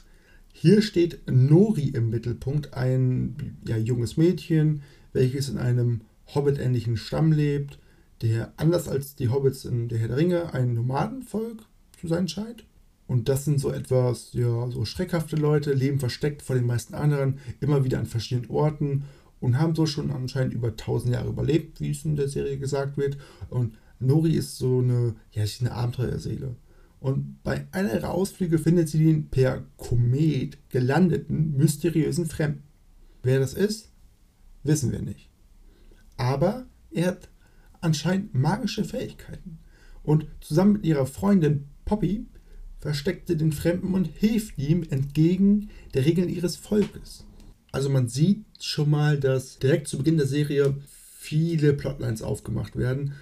Hier 0.51 0.81
steht 0.81 1.29
Nori 1.29 1.89
im 1.89 2.09
Mittelpunkt, 2.09 2.73
ein 2.73 3.57
ja, 3.65 3.77
junges 3.77 4.17
Mädchen, 4.17 4.81
welches 5.11 5.49
in 5.49 5.57
einem 5.57 6.01
Hobbit-ähnlichen 6.33 6.95
Stamm 6.95 7.31
lebt, 7.31 7.79
der 8.21 8.53
anders 8.57 8.87
als 8.87 9.15
die 9.15 9.29
Hobbits 9.29 9.65
in 9.65 9.89
der 9.89 9.99
Herr 9.99 10.07
der 10.07 10.17
Ringe 10.17 10.53
ein 10.53 10.73
Nomadenvolk 10.73 11.63
zu 11.99 12.07
sein 12.07 12.27
scheint. 12.27 12.65
Und 13.07 13.27
das 13.27 13.45
sind 13.45 13.59
so 13.59 13.71
etwas, 13.71 14.31
ja, 14.33 14.69
so 14.71 14.85
schreckhafte 14.85 15.35
Leute, 15.35 15.73
leben 15.73 15.99
versteckt 15.99 16.41
vor 16.41 16.55
den 16.55 16.65
meisten 16.65 16.95
anderen, 16.95 17.39
immer 17.59 17.83
wieder 17.83 17.99
an 17.99 18.05
verschiedenen 18.05 18.49
Orten 18.49 19.03
und 19.39 19.59
haben 19.59 19.75
so 19.75 19.85
schon 19.85 20.09
anscheinend 20.09 20.53
über 20.53 20.69
1000 20.69 21.13
Jahre 21.13 21.29
überlebt, 21.29 21.81
wie 21.81 21.91
es 21.91 22.05
in 22.05 22.15
der 22.15 22.29
Serie 22.29 22.57
gesagt 22.57 22.97
wird. 22.97 23.17
Und 23.49 23.75
Nori 24.05 24.33
ist 24.33 24.57
so 24.57 24.79
eine, 24.79 25.15
ja, 25.31 25.43
ist 25.43 25.61
eine 25.61 25.71
Abenteuerseele. 25.71 26.55
Und 26.99 27.43
bei 27.43 27.67
einer 27.71 27.93
ihrer 27.93 28.11
Ausflüge 28.11 28.59
findet 28.59 28.87
sie 28.87 29.03
den 29.03 29.27
per 29.27 29.63
Komet 29.77 30.57
gelandeten 30.69 31.57
mysteriösen 31.57 32.27
Fremden. 32.27 32.63
Wer 33.23 33.39
das 33.39 33.53
ist, 33.53 33.91
wissen 34.63 34.91
wir 34.91 35.01
nicht. 35.01 35.29
Aber 36.17 36.65
er 36.91 37.07
hat 37.07 37.29
anscheinend 37.81 38.33
magische 38.33 38.85
Fähigkeiten. 38.85 39.59
Und 40.03 40.27
zusammen 40.39 40.73
mit 40.73 40.85
ihrer 40.85 41.05
Freundin 41.05 41.67
Poppy 41.85 42.25
versteckt 42.79 43.27
sie 43.27 43.37
den 43.37 43.51
Fremden 43.51 43.93
und 43.93 44.05
hilft 44.05 44.57
ihm 44.57 44.83
entgegen 44.89 45.69
der 45.93 46.05
Regeln 46.05 46.29
ihres 46.29 46.55
Volkes. 46.55 47.25
Also 47.71 47.89
man 47.89 48.07
sieht 48.07 48.45
schon 48.59 48.89
mal, 48.89 49.19
dass 49.19 49.57
direkt 49.57 49.87
zu 49.87 49.97
Beginn 49.97 50.17
der 50.17 50.27
Serie 50.27 50.77
viele 51.17 51.73
Plotlines 51.73 52.21
aufgemacht 52.21 52.75
werden. 52.75 53.13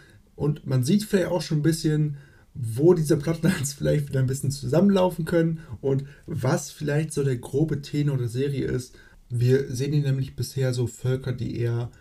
Und 0.42 0.66
man 0.66 0.84
sieht 0.84 1.04
vielleicht 1.04 1.30
auch 1.30 1.44
schon 1.44 1.60
ein 1.60 1.64
bisschen, 1.64 2.18
wo 2.56 2.96
diese 2.96 3.16
Plotlines 3.16 3.74
vielleicht 3.78 4.10
wieder 4.10 4.20
ein 4.20 4.28
bisschen 4.28 4.50
zusammenlaufen 4.50 5.24
können 5.24 5.60
und 5.82 6.06
was 6.26 6.72
vielleicht 6.72 7.14
so 7.14 7.24
der 7.24 7.38
grobe 7.38 7.82
Tenor 7.84 8.18
der 8.18 8.28
Serie 8.28 8.66
ist. 8.66 8.96
Wir 9.30 9.74
sehen 9.74 9.94
hier 9.94 10.02
nämlich 10.02 10.36
bisher 10.36 10.74
so 10.74 10.88
Völker, 10.88 11.32
die 11.32 11.58
eher 11.58 11.92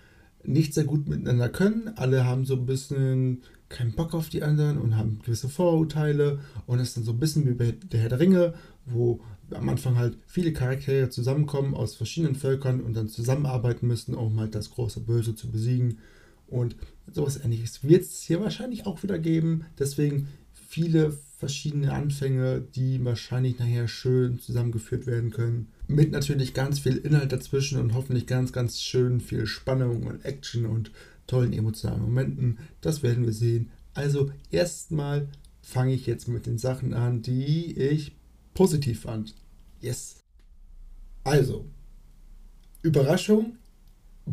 nicht 0.42 0.72
sehr 0.72 0.84
gut 0.84 1.06
miteinander 1.06 1.50
können. 1.50 1.92
Alle 1.96 2.24
haben 2.24 2.46
so 2.46 2.54
ein 2.54 2.64
bisschen 2.64 3.42
keinen 3.68 3.92
Bock 3.92 4.14
auf 4.14 4.30
die 4.30 4.42
anderen 4.42 4.78
und 4.78 4.96
haben 4.96 5.20
gewisse 5.22 5.50
Vorurteile. 5.50 6.40
Und 6.66 6.80
es 6.80 6.88
ist 6.88 6.96
dann 6.96 7.04
so 7.04 7.12
ein 7.12 7.20
bisschen 7.20 7.46
wie 7.46 7.52
bei 7.52 7.72
der 7.92 8.00
Herr 8.00 8.08
der 8.08 8.20
Ringe, 8.20 8.54
wo 8.86 9.20
am 9.50 9.68
Anfang 9.68 9.96
halt 9.96 10.16
viele 10.26 10.54
Charaktere 10.54 11.10
zusammenkommen 11.10 11.74
aus 11.74 11.94
verschiedenen 11.94 12.36
Völkern 12.36 12.80
und 12.80 12.96
dann 12.96 13.08
zusammenarbeiten 13.08 13.86
müssen, 13.86 14.14
um 14.14 14.40
halt 14.40 14.54
das 14.54 14.70
große 14.70 15.00
Böse 15.00 15.34
zu 15.34 15.50
besiegen. 15.50 15.98
Und 16.48 16.76
sowas 17.12 17.42
ähnliches 17.42 17.82
wird 17.82 18.02
es 18.02 18.22
hier 18.22 18.40
wahrscheinlich 18.40 18.86
auch 18.86 19.02
wieder 19.02 19.18
geben. 19.18 19.66
Deswegen 19.78 20.28
viele 20.52 21.12
verschiedene 21.38 21.92
Anfänge, 21.92 22.60
die 22.60 23.02
wahrscheinlich 23.04 23.58
nachher 23.58 23.88
schön 23.88 24.38
zusammengeführt 24.38 25.06
werden 25.06 25.30
können. 25.30 25.68
Mit 25.88 26.12
natürlich 26.12 26.54
ganz 26.54 26.78
viel 26.78 26.96
Inhalt 26.98 27.32
dazwischen 27.32 27.80
und 27.80 27.94
hoffentlich 27.94 28.26
ganz, 28.26 28.52
ganz 28.52 28.80
schön 28.80 29.20
viel 29.20 29.46
Spannung 29.46 30.04
und 30.04 30.24
Action 30.24 30.66
und 30.66 30.92
tollen 31.26 31.52
emotionalen 31.52 32.02
Momenten. 32.02 32.58
Das 32.80 33.02
werden 33.02 33.24
wir 33.24 33.32
sehen. 33.32 33.70
Also 33.94 34.30
erstmal 34.50 35.28
fange 35.62 35.94
ich 35.94 36.06
jetzt 36.06 36.28
mit 36.28 36.46
den 36.46 36.58
Sachen 36.58 36.94
an, 36.94 37.22
die 37.22 37.72
ich 37.78 38.14
positiv 38.54 39.02
fand. 39.02 39.34
Yes. 39.80 40.16
Also, 41.24 41.66
Überraschung, 42.82 43.56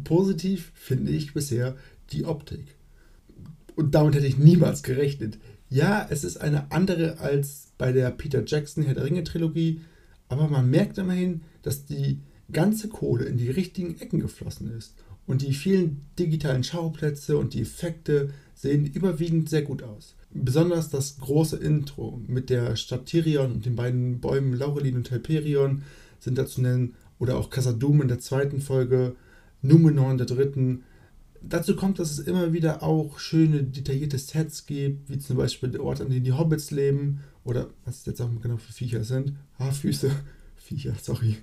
positiv 0.03 0.71
finde 0.75 1.11
ich 1.11 1.33
bisher 1.33 1.77
die 2.11 2.25
Optik. 2.25 2.75
Und 3.75 3.93
damit 3.95 4.15
hätte 4.15 4.27
ich 4.27 4.37
niemals 4.37 4.83
gerechnet. 4.83 5.37
Ja, 5.69 6.07
es 6.09 6.23
ist 6.23 6.37
eine 6.37 6.71
andere 6.71 7.19
als 7.19 7.73
bei 7.77 7.91
der 7.91 8.09
Peter 8.11 8.43
Jackson 8.45 8.83
Herr 8.83 8.95
der 8.95 9.05
Ringe 9.05 9.23
Trilogie, 9.23 9.81
aber 10.29 10.47
man 10.47 10.69
merkt 10.69 10.97
immerhin, 10.97 11.41
dass 11.61 11.85
die 11.85 12.19
ganze 12.51 12.87
Kohle 12.89 13.25
in 13.25 13.37
die 13.37 13.49
richtigen 13.49 13.99
Ecken 13.99 14.19
geflossen 14.19 14.71
ist. 14.75 14.95
Und 15.25 15.41
die 15.41 15.53
vielen 15.53 16.05
digitalen 16.17 16.63
Schauplätze 16.63 17.37
und 17.37 17.53
die 17.53 17.61
Effekte 17.61 18.29
sehen 18.55 18.85
überwiegend 18.85 19.49
sehr 19.49 19.61
gut 19.61 19.83
aus. 19.83 20.15
Besonders 20.31 20.89
das 20.89 21.19
große 21.19 21.57
Intro 21.57 22.21
mit 22.27 22.49
der 22.49 22.75
Stadt 22.77 23.05
Tirion 23.05 23.51
und 23.51 23.65
den 23.65 23.75
beiden 23.75 24.19
Bäumen 24.21 24.53
Laurelin 24.53 24.95
und 24.95 25.11
Hyperion 25.11 25.83
sind 26.19 26.37
da 26.37 26.45
zu 26.45 26.61
nennen. 26.61 26.95
Oder 27.19 27.37
auch 27.37 27.49
Casadum 27.49 28.01
in 28.01 28.07
der 28.07 28.19
zweiten 28.19 28.61
Folge, 28.61 29.15
Numenor 29.61 30.11
in 30.11 30.17
der 30.17 30.27
dritten. 30.27 30.83
Dazu 31.41 31.75
kommt, 31.75 31.99
dass 31.99 32.11
es 32.11 32.19
immer 32.19 32.53
wieder 32.53 32.83
auch 32.83 33.19
schöne, 33.19 33.63
detaillierte 33.63 34.17
Sets 34.17 34.65
gibt, 34.65 35.09
wie 35.09 35.19
zum 35.19 35.37
Beispiel 35.37 35.69
der 35.69 35.83
Ort, 35.83 36.01
an 36.01 36.09
dem 36.09 36.23
die 36.23 36.33
Hobbits 36.33 36.71
leben, 36.71 37.21
oder 37.43 37.69
was 37.85 38.05
jetzt 38.05 38.21
auch 38.21 38.29
genau 38.41 38.57
für 38.57 38.73
Viecher 38.73 39.03
sind. 39.03 39.33
Haarfüße, 39.59 40.11
Viecher, 40.55 40.95
sorry. 41.01 41.37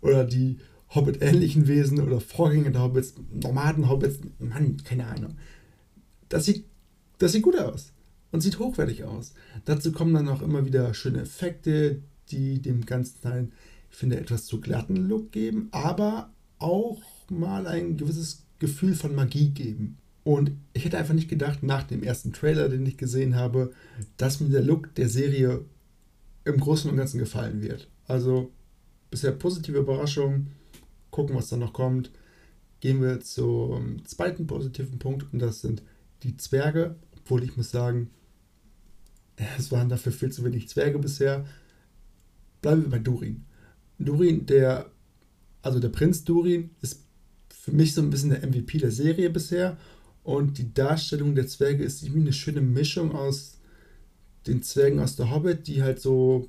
Oder 0.00 0.24
die 0.24 0.58
Hobbit-ähnlichen 0.94 1.68
Wesen 1.68 2.00
oder 2.00 2.20
Vorgänger 2.20 2.70
der 2.70 2.82
Hobbits, 2.82 3.14
Nomaden-Hobbits, 3.32 4.18
Mann, 4.38 4.76
keine 4.84 5.06
Ahnung. 5.06 5.36
Das 6.28 6.44
sieht, 6.44 6.64
das 7.18 7.32
sieht 7.32 7.42
gut 7.42 7.56
aus 7.58 7.92
und 8.30 8.40
sieht 8.40 8.58
hochwertig 8.58 9.04
aus. 9.04 9.34
Dazu 9.64 9.92
kommen 9.92 10.14
dann 10.14 10.28
auch 10.28 10.42
immer 10.42 10.66
wieder 10.66 10.92
schöne 10.94 11.22
Effekte, 11.22 12.02
die 12.30 12.60
dem 12.60 12.84
ganzen 12.84 13.20
Teil, 13.22 13.48
ich 13.90 13.96
finde, 13.96 14.18
etwas 14.18 14.46
zu 14.46 14.60
glatten 14.60 14.96
Look 14.96 15.32
geben, 15.32 15.68
aber 15.70 16.32
auch 16.58 17.02
mal 17.28 17.66
ein 17.66 17.96
gewisses 17.96 18.44
Gefühl 18.62 18.94
von 18.94 19.14
Magie 19.16 19.50
geben. 19.50 19.98
Und 20.22 20.52
ich 20.72 20.84
hätte 20.84 20.98
einfach 20.98 21.14
nicht 21.14 21.28
gedacht, 21.28 21.64
nach 21.64 21.82
dem 21.82 22.04
ersten 22.04 22.32
Trailer, 22.32 22.68
den 22.68 22.86
ich 22.86 22.96
gesehen 22.96 23.34
habe, 23.34 23.72
dass 24.16 24.38
mir 24.38 24.50
der 24.50 24.62
Look 24.62 24.94
der 24.94 25.08
Serie 25.08 25.64
im 26.44 26.60
Großen 26.60 26.88
und 26.88 26.96
Ganzen 26.96 27.18
gefallen 27.18 27.60
wird. 27.60 27.88
Also 28.06 28.52
bisher 29.10 29.32
positive 29.32 29.78
Überraschung. 29.78 30.46
Gucken, 31.10 31.34
was 31.34 31.48
da 31.48 31.56
noch 31.56 31.72
kommt. 31.72 32.12
Gehen 32.78 33.02
wir 33.02 33.20
zum 33.20 34.04
zweiten 34.06 34.46
positiven 34.46 35.00
Punkt 35.00 35.26
und 35.32 35.40
das 35.40 35.60
sind 35.60 35.82
die 36.22 36.36
Zwerge. 36.36 36.94
Obwohl 37.18 37.42
ich 37.42 37.56
muss 37.56 37.72
sagen, 37.72 38.10
es 39.58 39.72
waren 39.72 39.88
dafür 39.88 40.12
viel 40.12 40.30
zu 40.30 40.44
wenig 40.44 40.68
Zwerge 40.68 41.00
bisher. 41.00 41.44
Bleiben 42.60 42.82
wir 42.82 42.90
bei 42.90 43.00
Durin. 43.00 43.44
Durin, 43.98 44.46
der, 44.46 44.88
also 45.62 45.80
der 45.80 45.88
Prinz 45.88 46.22
Durin, 46.22 46.70
ist 46.80 47.01
für 47.62 47.70
mich 47.70 47.94
so 47.94 48.02
ein 48.02 48.10
bisschen 48.10 48.30
der 48.30 48.44
MVP 48.44 48.78
der 48.78 48.90
Serie 48.90 49.30
bisher. 49.30 49.76
Und 50.24 50.58
die 50.58 50.74
Darstellung 50.74 51.36
der 51.36 51.46
Zwerge 51.46 51.84
ist 51.84 52.02
irgendwie 52.02 52.22
eine 52.22 52.32
schöne 52.32 52.60
Mischung 52.60 53.12
aus 53.12 53.60
den 54.48 54.64
Zwergen 54.64 54.98
aus 54.98 55.14
der 55.14 55.30
Hobbit, 55.30 55.68
die 55.68 55.84
halt 55.84 56.00
so 56.00 56.48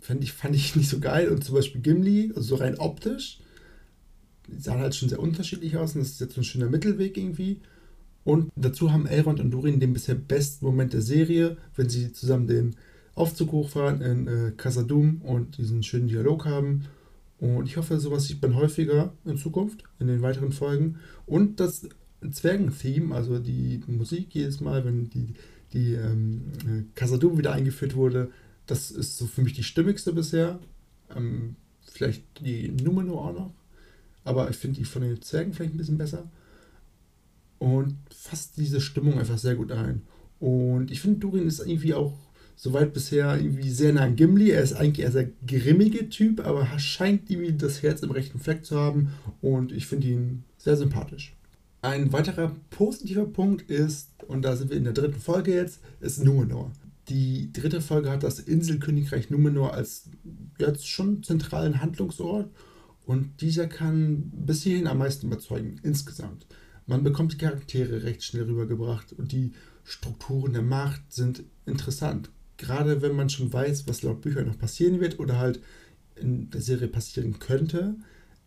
fand 0.00 0.22
ich, 0.22 0.34
fand 0.34 0.54
ich 0.54 0.76
nicht 0.76 0.90
so 0.90 1.00
geil. 1.00 1.30
Und 1.30 1.42
zum 1.44 1.54
Beispiel 1.54 1.80
Gimli, 1.80 2.30
also 2.36 2.42
so 2.42 2.54
rein 2.56 2.78
optisch, 2.78 3.40
die 4.48 4.60
sahen 4.60 4.80
halt 4.80 4.94
schon 4.94 5.08
sehr 5.08 5.20
unterschiedlich 5.20 5.78
aus. 5.78 5.94
Und 5.94 6.02
das 6.02 6.10
ist 6.10 6.20
jetzt 6.20 6.34
so 6.34 6.42
ein 6.42 6.44
schöner 6.44 6.68
Mittelweg 6.68 7.16
irgendwie. 7.16 7.62
Und 8.24 8.52
dazu 8.54 8.92
haben 8.92 9.06
Elrond 9.06 9.40
und 9.40 9.50
Durin 9.50 9.80
den 9.80 9.94
bisher 9.94 10.14
besten 10.14 10.66
Moment 10.66 10.92
der 10.92 11.00
Serie, 11.00 11.56
wenn 11.74 11.88
sie 11.88 12.12
zusammen 12.12 12.48
den 12.48 12.76
Aufzug 13.14 13.52
hochfahren 13.52 14.02
in 14.02 14.26
äh, 14.28 14.52
Casadum 14.58 15.22
und 15.22 15.56
diesen 15.56 15.82
schönen 15.82 16.08
Dialog 16.08 16.44
haben. 16.44 16.84
Und 17.42 17.66
ich 17.66 17.76
hoffe, 17.76 17.98
sowas 17.98 18.26
sieht 18.26 18.40
man 18.40 18.54
häufiger 18.54 19.14
in 19.24 19.36
Zukunft, 19.36 19.82
in 19.98 20.06
den 20.06 20.22
weiteren 20.22 20.52
Folgen. 20.52 21.00
Und 21.26 21.58
das 21.58 21.88
Zwergen-Theme, 22.30 23.12
also 23.12 23.40
die 23.40 23.82
Musik 23.88 24.32
jedes 24.32 24.60
Mal, 24.60 24.84
wenn 24.84 25.10
die, 25.10 25.34
die 25.72 25.94
ähm, 25.94 26.92
Casadum 26.94 27.38
wieder 27.38 27.52
eingeführt 27.52 27.96
wurde, 27.96 28.30
das 28.66 28.92
ist 28.92 29.18
so 29.18 29.26
für 29.26 29.42
mich 29.42 29.54
die 29.54 29.64
stimmigste 29.64 30.12
bisher. 30.12 30.60
Ähm, 31.16 31.56
vielleicht 31.80 32.22
die 32.38 32.68
Numenor 32.68 33.30
auch 33.30 33.34
noch. 33.34 33.54
Aber 34.22 34.48
ich 34.48 34.56
finde 34.56 34.78
die 34.78 34.84
von 34.84 35.02
den 35.02 35.20
Zwergen 35.20 35.52
vielleicht 35.52 35.74
ein 35.74 35.78
bisschen 35.78 35.98
besser. 35.98 36.30
Und 37.58 37.96
fasst 38.14 38.56
diese 38.56 38.80
Stimmung 38.80 39.18
einfach 39.18 39.38
sehr 39.38 39.56
gut 39.56 39.72
ein. 39.72 40.02
Und 40.38 40.92
ich 40.92 41.00
finde, 41.00 41.18
Durin 41.18 41.48
ist 41.48 41.58
irgendwie 41.58 41.94
auch 41.94 42.16
soweit 42.56 42.92
bisher 42.92 43.36
irgendwie 43.36 43.70
sehr 43.70 43.92
nah 43.92 44.02
an 44.02 44.16
Gimli. 44.16 44.50
Er 44.50 44.62
ist 44.62 44.74
eigentlich 44.74 45.04
eher 45.04 45.12
sehr 45.12 45.30
grimmige 45.46 46.08
Typ, 46.08 46.46
aber 46.46 46.66
scheint 46.78 47.30
irgendwie 47.30 47.52
das 47.52 47.82
Herz 47.82 48.02
im 48.02 48.10
rechten 48.10 48.38
Fleck 48.38 48.64
zu 48.64 48.78
haben 48.78 49.12
und 49.40 49.72
ich 49.72 49.86
finde 49.86 50.08
ihn 50.08 50.44
sehr 50.58 50.76
sympathisch. 50.76 51.34
Ein 51.80 52.12
weiterer 52.12 52.54
positiver 52.70 53.26
Punkt 53.26 53.68
ist, 53.68 54.10
und 54.28 54.42
da 54.42 54.54
sind 54.54 54.70
wir 54.70 54.76
in 54.76 54.84
der 54.84 54.92
dritten 54.92 55.20
Folge 55.20 55.52
jetzt, 55.52 55.80
ist 56.00 56.22
Numenor. 56.22 56.70
Die 57.08 57.52
dritte 57.52 57.80
Folge 57.80 58.10
hat 58.10 58.22
das 58.22 58.38
Inselkönigreich 58.38 59.30
Numenor 59.30 59.74
als 59.74 60.08
jetzt 60.58 60.88
schon 60.88 61.24
zentralen 61.24 61.82
Handlungsort 61.82 62.48
und 63.04 63.40
dieser 63.40 63.66
kann 63.66 64.30
bis 64.32 64.62
hierhin 64.62 64.86
am 64.86 64.98
meisten 64.98 65.26
überzeugen, 65.26 65.80
insgesamt. 65.82 66.46
Man 66.86 67.02
bekommt 67.02 67.32
die 67.32 67.38
Charaktere 67.38 68.04
recht 68.04 68.22
schnell 68.22 68.44
rübergebracht 68.44 69.12
und 69.12 69.32
die 69.32 69.52
Strukturen 69.82 70.52
der 70.52 70.62
Macht 70.62 71.12
sind 71.12 71.42
interessant 71.66 72.30
gerade 72.56 73.02
wenn 73.02 73.16
man 73.16 73.30
schon 73.30 73.52
weiß, 73.52 73.86
was 73.88 74.02
laut 74.02 74.20
Büchern 74.20 74.46
noch 74.46 74.58
passieren 74.58 75.00
wird 75.00 75.18
oder 75.18 75.38
halt 75.38 75.60
in 76.16 76.50
der 76.50 76.60
Serie 76.60 76.88
passieren 76.88 77.38
könnte, 77.38 77.96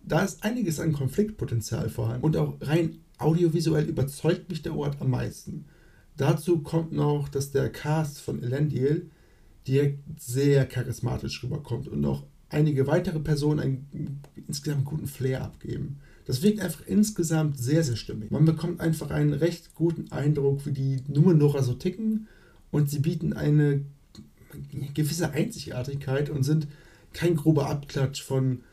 da 0.04 0.24
ist 0.24 0.44
einiges 0.44 0.80
an 0.80 0.94
Konfliktpotenzial 0.94 1.90
vorhanden. 1.90 2.24
Und 2.24 2.38
auch 2.38 2.58
rein 2.62 3.00
audiovisuell 3.18 3.86
überzeugt 3.86 4.50
mich 4.50 4.62
der 4.62 4.76
Ort 4.76 5.02
am 5.02 5.10
meisten. 5.10 5.66
Dazu 6.18 6.60
kommt 6.60 6.94
noch, 6.94 7.28
dass 7.28 7.52
der 7.52 7.70
Cast 7.70 8.20
von 8.20 8.42
Elendil 8.42 9.10
direkt 9.68 10.00
sehr 10.20 10.66
charismatisch 10.66 11.44
rüberkommt 11.44 11.88
und 11.88 12.06
auch 12.06 12.24
einige 12.50 12.88
weitere 12.88 13.20
Personen 13.20 13.60
einen 13.60 14.22
insgesamt 14.48 14.86
guten 14.86 15.08
Flair 15.08 15.44
abgeben. 15.44 15.98
Das 16.26 16.42
wirkt 16.42 16.60
einfach 16.60 16.86
insgesamt 16.86 17.58
sehr, 17.58 17.84
sehr 17.84 17.96
stimmig. 17.96 18.32
Man 18.32 18.46
bekommt 18.46 18.80
einfach 18.80 19.12
einen 19.12 19.34
recht 19.34 19.76
guten 19.76 20.12
Eindruck, 20.12 20.66
wie 20.66 20.72
die 20.72 21.04
Numenora 21.08 21.62
so 21.62 21.74
ticken 21.74 22.28
und 22.72 22.90
sie 22.90 23.00
bieten 23.00 23.34
eine 23.34 23.82
gewisse 24.94 25.32
Einzigartigkeit 25.32 26.30
und 26.30 26.44
sind 26.44 26.68
kein 27.14 27.36
grober 27.36 27.70
Abklatsch 27.70 28.22
von 28.22 28.64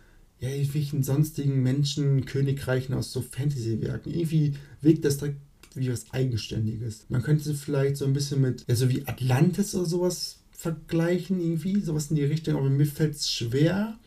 ja, 0.40 0.48
irgendwelchen 0.48 1.02
sonstigen 1.02 1.62
Menschen, 1.62 2.26
Königreichen 2.26 2.94
aus 2.94 3.12
so 3.12 3.22
Fantasy-Werken. 3.22 4.12
Irgendwie 4.12 4.54
wirkt 4.80 5.04
das 5.04 5.18
direkt 5.18 5.38
wie 5.74 5.90
was 5.90 6.12
Eigenständiges. 6.12 7.06
Man 7.08 7.22
könnte 7.22 7.44
sie 7.44 7.54
vielleicht 7.54 7.96
so 7.96 8.04
ein 8.04 8.12
bisschen 8.12 8.40
mit, 8.40 8.64
ja, 8.68 8.74
so 8.74 8.90
wie 8.90 9.06
Atlantis 9.06 9.74
oder 9.74 9.86
sowas 9.86 10.38
vergleichen, 10.50 11.40
irgendwie, 11.40 11.80
sowas 11.80 12.10
in 12.10 12.16
die 12.16 12.24
Richtung, 12.24 12.56
aber 12.56 12.68
mir 12.68 12.86
fällt 12.86 13.14
es 13.14 13.30
schwer, 13.30 13.98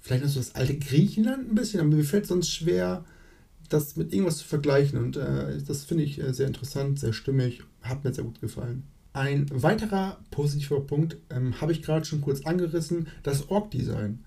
vielleicht 0.00 0.24
noch 0.24 0.30
so 0.30 0.40
das 0.40 0.54
alte 0.54 0.78
Griechenland 0.78 1.50
ein 1.50 1.54
bisschen, 1.54 1.80
aber 1.80 1.90
mir 1.90 2.04
fällt 2.04 2.24
es 2.24 2.28
sonst 2.28 2.50
schwer, 2.50 3.04
das 3.68 3.96
mit 3.96 4.12
irgendwas 4.12 4.38
zu 4.38 4.44
vergleichen 4.44 4.98
und 4.98 5.16
äh, 5.16 5.58
das 5.66 5.84
finde 5.84 6.04
ich 6.04 6.20
äh, 6.20 6.32
sehr 6.34 6.46
interessant, 6.46 7.00
sehr 7.00 7.12
stimmig, 7.12 7.62
hat 7.82 8.04
mir 8.04 8.12
sehr 8.12 8.24
gut 8.24 8.40
gefallen. 8.40 8.84
Ein 9.14 9.46
weiterer 9.50 10.18
positiver 10.32 10.80
Punkt 10.80 11.18
ähm, 11.30 11.60
habe 11.60 11.70
ich 11.70 11.82
gerade 11.82 12.04
schon 12.04 12.20
kurz 12.20 12.44
angerissen, 12.44 13.06
das 13.22 13.48
Org-Design. 13.48 14.24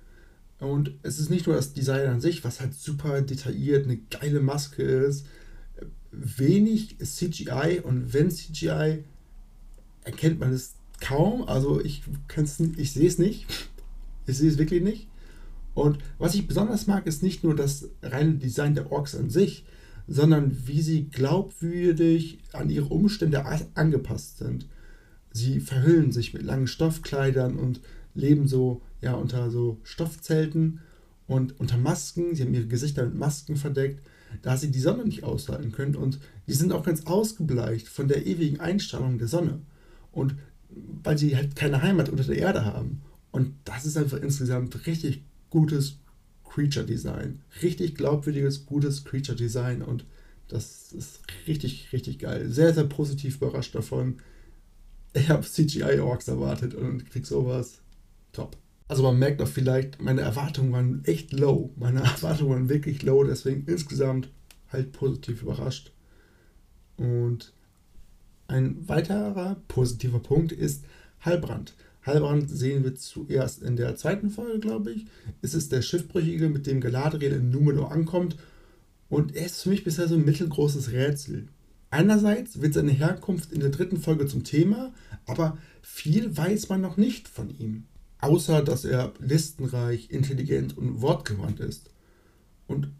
Und 0.60 0.92
es 1.04 1.20
ist 1.20 1.30
nicht 1.30 1.46
nur 1.46 1.58
das 1.58 1.74
Design 1.74 2.08
an 2.08 2.22
sich, 2.22 2.46
was 2.46 2.62
halt 2.62 2.74
super 2.74 3.22
detailliert, 3.22 3.84
eine 3.84 3.98
geile 3.98 4.40
Maske 4.40 4.82
ist, 4.82 5.28
wenig 6.12 6.98
CGI 7.00 7.82
und 7.84 8.14
wenn 8.14 8.32
CGI, 8.32 9.04
erkennt 10.06 10.40
man 10.40 10.54
es 10.54 10.76
kaum. 11.02 11.44
Also 11.44 11.82
ich, 11.82 12.04
ich 12.78 12.94
sehe 12.94 13.08
es 13.08 13.20
nicht. 13.20 13.46
Ich 14.26 14.38
sehe 14.38 14.50
es 14.50 14.58
wirklich 14.58 14.82
nicht. 14.82 15.10
Und 15.74 16.00
was 16.18 16.34
ich 16.34 16.48
besonders 16.48 16.88
mag, 16.88 17.08
ist 17.08 17.24
nicht 17.24 17.44
nur 17.44 17.58
das 17.58 17.90
reine 18.02 18.36
Design 18.36 18.74
der 18.74 18.90
Orks 18.90 19.16
an 19.16 19.30
sich, 19.30 19.66
sondern 20.08 20.66
wie 20.66 20.82
sie 20.82 21.10
glaubwürdig 21.10 22.40
an 22.54 22.70
ihre 22.70 22.88
Umstände 22.88 23.46
angepasst 23.76 24.38
sind. 24.38 24.66
Sie 25.38 25.60
verhüllen 25.60 26.12
sich 26.12 26.34
mit 26.34 26.42
langen 26.42 26.66
Stoffkleidern 26.68 27.58
und 27.58 27.80
leben 28.16 28.48
so 28.48 28.82
ja 29.02 29.14
unter 29.14 29.52
so 29.52 29.78
Stoffzelten 29.84 30.80
und 31.28 31.60
unter 31.60 31.78
Masken. 31.78 32.34
Sie 32.34 32.42
haben 32.42 32.56
ihre 32.56 32.66
Gesichter 32.66 33.06
mit 33.06 33.16
Masken 33.16 33.56
verdeckt, 33.56 34.02
da 34.42 34.58
sie 34.58 34.72
die 34.72 34.80
Sonne 34.80 35.06
nicht 35.06 35.24
aushalten 35.24 35.72
können 35.72 35.96
und 35.96 36.20
die 36.48 36.54
sind 36.54 36.72
auch 36.72 36.84
ganz 36.84 37.06
ausgebleicht 37.06 37.88
von 37.88 38.08
der 38.08 38.26
ewigen 38.26 38.60
Einstrahlung 38.60 39.20
der 39.20 39.28
Sonne 39.28 39.62
und 40.12 40.36
weil 41.04 41.18
sie 41.18 41.36
halt 41.36 41.56
keine 41.56 41.84
Heimat 41.84 42.10
unter 42.10 42.24
der 42.24 42.38
Erde 42.38 42.66
haben. 42.66 43.04
Und 43.32 43.54
das 43.64 43.86
ist 43.86 43.98
einfach 43.98 44.18
insgesamt 44.18 44.88
richtig 44.88 45.24
gutes 45.52 46.00
Creature 46.44 46.86
Design. 46.86 47.42
Richtig 47.62 47.94
glaubwürdiges, 47.94 48.66
gutes 48.66 49.06
Creature 49.06 49.38
Design 49.38 49.84
und 49.84 50.06
das 50.48 50.92
ist 50.94 51.22
richtig, 51.46 51.94
richtig 51.94 52.20
geil. 52.20 52.50
Sehr, 52.50 52.74
sehr 52.74 52.86
positiv 52.86 53.36
überrascht 53.38 53.76
davon. 53.76 54.16
Ich 55.18 55.30
habe 55.30 55.42
CGI-Orks 55.42 56.28
erwartet 56.28 56.76
und 56.76 57.10
krieg 57.10 57.26
sowas. 57.26 57.80
Top. 58.34 58.56
Also 58.88 59.04
man 59.04 59.18
merkt 59.18 59.42
auch 59.42 59.48
vielleicht, 59.48 60.00
meine 60.02 60.22
Erwartungen 60.22 60.72
waren 60.72 61.04
echt 61.06 61.34
low. 61.34 61.72
Meine 61.76 62.00
Erwartungen 62.04 62.52
waren 62.52 62.70
wirklich 62.70 63.02
low, 63.04 63.24
deswegen 63.24 63.66
insgesamt 63.66 64.30
halt 64.72 64.92
positiv 64.92 65.42
überrascht. 65.42 65.92
Und 66.98 67.54
ein 68.48 68.88
weiterer 68.88 69.58
positiver 69.68 70.20
Punkt 70.20 70.52
ist 70.52 70.86
Heilbrand. 71.26 71.74
Heilbrand 72.06 72.50
sehen 72.50 72.84
wir 72.84 72.96
zuerst 72.96 73.62
in 73.64 73.76
der 73.76 73.96
zweiten 73.96 74.30
Folge, 74.30 74.60
glaube 74.60 74.92
ich. 74.92 75.06
Es 75.42 75.54
ist 75.54 75.72
der 75.72 75.82
Schiffbrüchige, 75.82 76.48
mit 76.48 76.68
dem 76.68 76.80
Galadriel 76.80 77.34
in 77.34 77.50
Numenor 77.50 77.92
ankommt. 77.92 78.38
Und 79.10 79.36
er 79.36 79.48
ist 79.48 79.64
für 79.64 79.70
mich 79.70 79.84
bisher 79.84 80.08
so 80.08 80.16
ein 80.16 80.26
mittelgroßes 80.26 80.92
Rätsel. 80.92 81.48
Einerseits 81.90 82.62
wird 82.62 82.74
seine 82.74 82.92
Herkunft 82.92 83.52
in 83.52 83.62
der 83.62 83.70
dritten 83.70 83.98
Folge 83.98 84.26
zum 84.26 84.44
Thema, 84.44 84.94
aber 85.26 85.58
viel 85.82 86.36
weiß 86.36 86.70
man 86.70 86.82
noch 86.82 86.98
nicht 86.98 87.28
von 87.28 87.50
ihm. 87.50 87.86
Außer, 88.20 88.64
dass 88.64 88.84
er 88.84 89.14
listenreich, 89.20 90.10
intelligent 90.10 90.78
und 90.78 91.02
wortgewandt 91.02 91.60
ist. 91.60 91.92
Und 92.68 92.92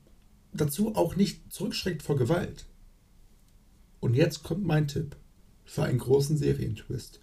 dazu 0.54 0.96
auch 0.96 1.16
nicht 1.16 1.52
zurückschreckt 1.52 2.02
vor 2.02 2.18
Gewalt. 2.18 2.66
Und 4.00 4.14
jetzt 4.16 4.44
kommt 4.44 4.66
mein 4.66 4.88
Tipp 4.88 5.16
für 5.66 5.84
einen 5.84 6.00
großen 6.00 6.38
Serientwist. 6.38 7.20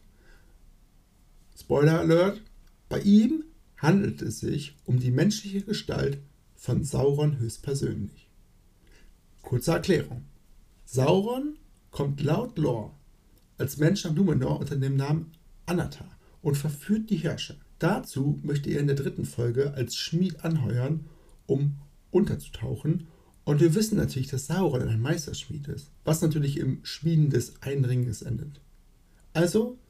Spoiler 1.58 2.00
Alert, 2.00 2.42
bei 2.88 3.00
ihm 3.00 3.44
handelt 3.78 4.22
es 4.22 4.40
sich 4.40 4.76
um 4.84 4.98
die 4.98 5.12
menschliche 5.12 5.62
Gestalt 5.62 6.18
von 6.54 6.84
Sauron 6.84 7.38
höchstpersönlich. 7.38 8.28
Kurze 9.42 9.72
Erklärung. 9.72 10.24
Sauron 10.94 11.58
kommt 11.90 12.22
laut 12.22 12.56
Lore 12.56 12.92
als 13.58 13.78
Mensch 13.78 14.04
nach 14.04 14.14
Numenor 14.14 14.60
unter 14.60 14.76
dem 14.76 14.94
Namen 14.94 15.32
Anatar 15.66 16.16
und 16.40 16.56
verführt 16.56 17.10
die 17.10 17.16
Herrscher. 17.16 17.56
Dazu 17.80 18.38
möchte 18.44 18.70
er 18.70 18.78
in 18.78 18.86
der 18.86 18.94
dritten 18.94 19.24
Folge 19.24 19.74
als 19.74 19.96
Schmied 19.96 20.44
anheuern, 20.44 21.06
um 21.46 21.78
unterzutauchen. 22.12 23.08
Und 23.42 23.60
wir 23.60 23.74
wissen 23.74 23.96
natürlich, 23.96 24.28
dass 24.28 24.46
Sauron 24.46 24.86
ein 24.86 25.00
Meisterschmied 25.00 25.66
ist, 25.66 25.90
was 26.04 26.22
natürlich 26.22 26.58
im 26.58 26.78
Schmieden 26.84 27.28
des 27.28 27.60
Einringes 27.60 28.22
endet. 28.22 28.60
Also 29.32 29.80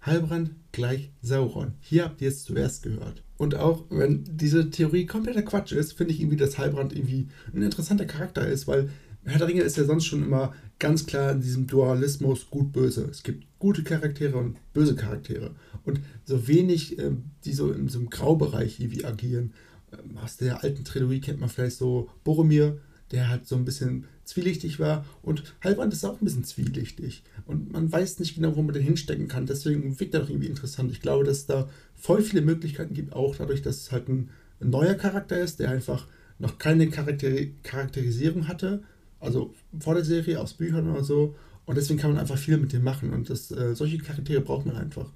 Halbrand 0.00 0.56
gleich 0.72 1.12
Sauron. 1.22 1.74
Hier 1.78 2.02
habt 2.02 2.20
ihr 2.20 2.30
es 2.30 2.42
zuerst 2.42 2.82
gehört. 2.82 3.22
Und 3.36 3.54
auch 3.54 3.84
wenn 3.90 4.24
diese 4.24 4.70
Theorie 4.70 5.06
kompletter 5.06 5.42
Quatsch 5.42 5.70
ist, 5.70 5.92
finde 5.92 6.14
ich 6.14 6.20
irgendwie, 6.20 6.36
dass 6.36 6.58
Halbrand 6.58 6.94
irgendwie 6.94 7.28
ein 7.54 7.62
interessanter 7.62 8.06
Charakter 8.06 8.44
ist, 8.44 8.66
weil 8.66 8.90
Herr 9.26 9.38
der 9.38 9.48
Ringe 9.48 9.62
ist 9.62 9.76
ja 9.76 9.84
sonst 9.84 10.06
schon 10.06 10.22
immer 10.22 10.54
ganz 10.78 11.06
klar 11.06 11.32
in 11.32 11.40
diesem 11.40 11.66
Dualismus 11.66 12.48
gut-böse. 12.48 13.08
Es 13.10 13.22
gibt 13.22 13.46
gute 13.58 13.82
Charaktere 13.82 14.36
und 14.36 14.56
böse 14.72 14.94
Charaktere. 14.94 15.54
Und 15.84 16.00
so 16.24 16.46
wenig, 16.46 16.98
äh, 16.98 17.10
die 17.44 17.52
so 17.52 17.72
in 17.72 17.88
so 17.88 17.98
einem 17.98 18.10
Graubereich 18.10 18.78
irgendwie 18.80 19.04
agieren. 19.04 19.52
Ähm, 19.92 20.16
aus 20.18 20.36
der 20.36 20.62
alten 20.62 20.84
Trilogie 20.84 21.20
kennt 21.20 21.40
man 21.40 21.48
vielleicht 21.48 21.76
so 21.76 22.08
Boromir, 22.24 22.78
der 23.10 23.28
halt 23.28 23.46
so 23.46 23.56
ein 23.56 23.64
bisschen 23.64 24.04
zwielichtig 24.24 24.78
war. 24.78 25.04
Und 25.22 25.54
Halbrand 25.62 25.92
ist 25.92 26.04
auch 26.04 26.20
ein 26.20 26.24
bisschen 26.24 26.44
zwielichtig. 26.44 27.24
Und 27.46 27.72
man 27.72 27.90
weiß 27.90 28.20
nicht 28.20 28.34
genau, 28.36 28.56
wo 28.56 28.62
man 28.62 28.74
den 28.74 28.82
hinstecken 28.82 29.28
kann. 29.28 29.46
Deswegen 29.46 29.98
wirkt 29.98 30.14
er 30.14 30.20
doch 30.20 30.30
irgendwie 30.30 30.48
interessant. 30.48 30.92
Ich 30.92 31.00
glaube, 31.00 31.24
dass 31.24 31.38
es 31.38 31.46
da 31.46 31.68
voll 31.94 32.22
viele 32.22 32.42
Möglichkeiten 32.42 32.94
gibt, 32.94 33.12
auch 33.12 33.36
dadurch, 33.36 33.62
dass 33.62 33.78
es 33.78 33.92
halt 33.92 34.08
ein 34.08 34.30
neuer 34.60 34.94
Charakter 34.94 35.38
ist, 35.38 35.58
der 35.58 35.70
einfach 35.70 36.06
noch 36.38 36.58
keine 36.58 36.88
Charakter 36.90 37.30
Charakterisierung 37.62 38.48
hatte. 38.48 38.82
Also 39.20 39.54
vor 39.78 39.94
der 39.94 40.04
Serie, 40.04 40.40
aus 40.40 40.54
Büchern 40.54 40.90
oder 40.90 41.04
so. 41.04 41.34
Und 41.64 41.76
deswegen 41.76 41.98
kann 41.98 42.12
man 42.12 42.20
einfach 42.20 42.38
viel 42.38 42.58
mit 42.58 42.72
dem 42.72 42.84
machen. 42.84 43.12
Und 43.12 43.28
das, 43.28 43.50
äh, 43.50 43.74
solche 43.74 43.98
Charaktere 43.98 44.40
braucht 44.40 44.66
man 44.66 44.76
einfach. 44.76 45.10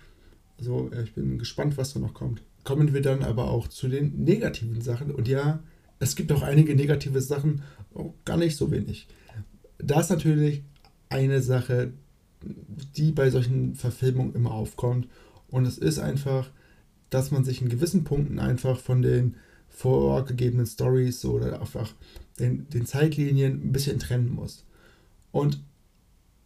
Also 0.59 0.91
äh, 0.93 1.05
ich 1.05 1.15
bin 1.15 1.39
gespannt, 1.39 1.77
was 1.77 1.95
da 1.95 2.01
noch 2.01 2.15
kommt. 2.15 2.43
Kommen 2.65 2.93
wir 2.93 3.03
dann 3.03 3.23
aber 3.23 3.51
auch 3.51 3.69
zu 3.69 3.89
den 3.89 4.25
negativen 4.25 4.81
Sachen. 4.81 5.11
Und 5.11 5.29
ja, 5.29 5.61
es 5.99 6.17
gibt 6.17 6.33
auch 6.33 6.43
einige 6.43 6.75
negative 6.75 7.21
Sachen, 7.21 7.63
oh, 7.95 8.15
gar 8.25 8.37
nicht 8.37 8.57
so 8.57 8.71
wenig. 8.71 9.07
Da 9.79 10.01
ist 10.01 10.11
natürlich 10.11 10.63
eine 11.09 11.41
Sache, 11.41 11.93
die 12.97 13.13
bei 13.13 13.31
solchen 13.31 13.75
Verfilmungen 13.75 14.35
immer 14.35 14.53
aufkommt. 14.53 15.09
Und 15.49 15.67
es 15.67 15.79
ist 15.79 15.99
einfach, 15.99 16.51
dass 17.11 17.31
man 17.31 17.45
sich 17.45 17.61
in 17.61 17.69
gewissen 17.69 18.05
Punkten 18.05 18.39
einfach 18.39 18.79
von 18.79 19.03
den 19.03 19.37
vorgegebenen 19.71 20.67
Stories 20.67 21.25
oder 21.25 21.61
einfach 21.61 21.95
den, 22.39 22.69
den 22.69 22.87
Zeitlinien 22.87 23.63
ein 23.65 23.73
bisschen 23.73 23.99
trennen 23.99 24.33
muss. 24.33 24.65
Und 25.33 25.63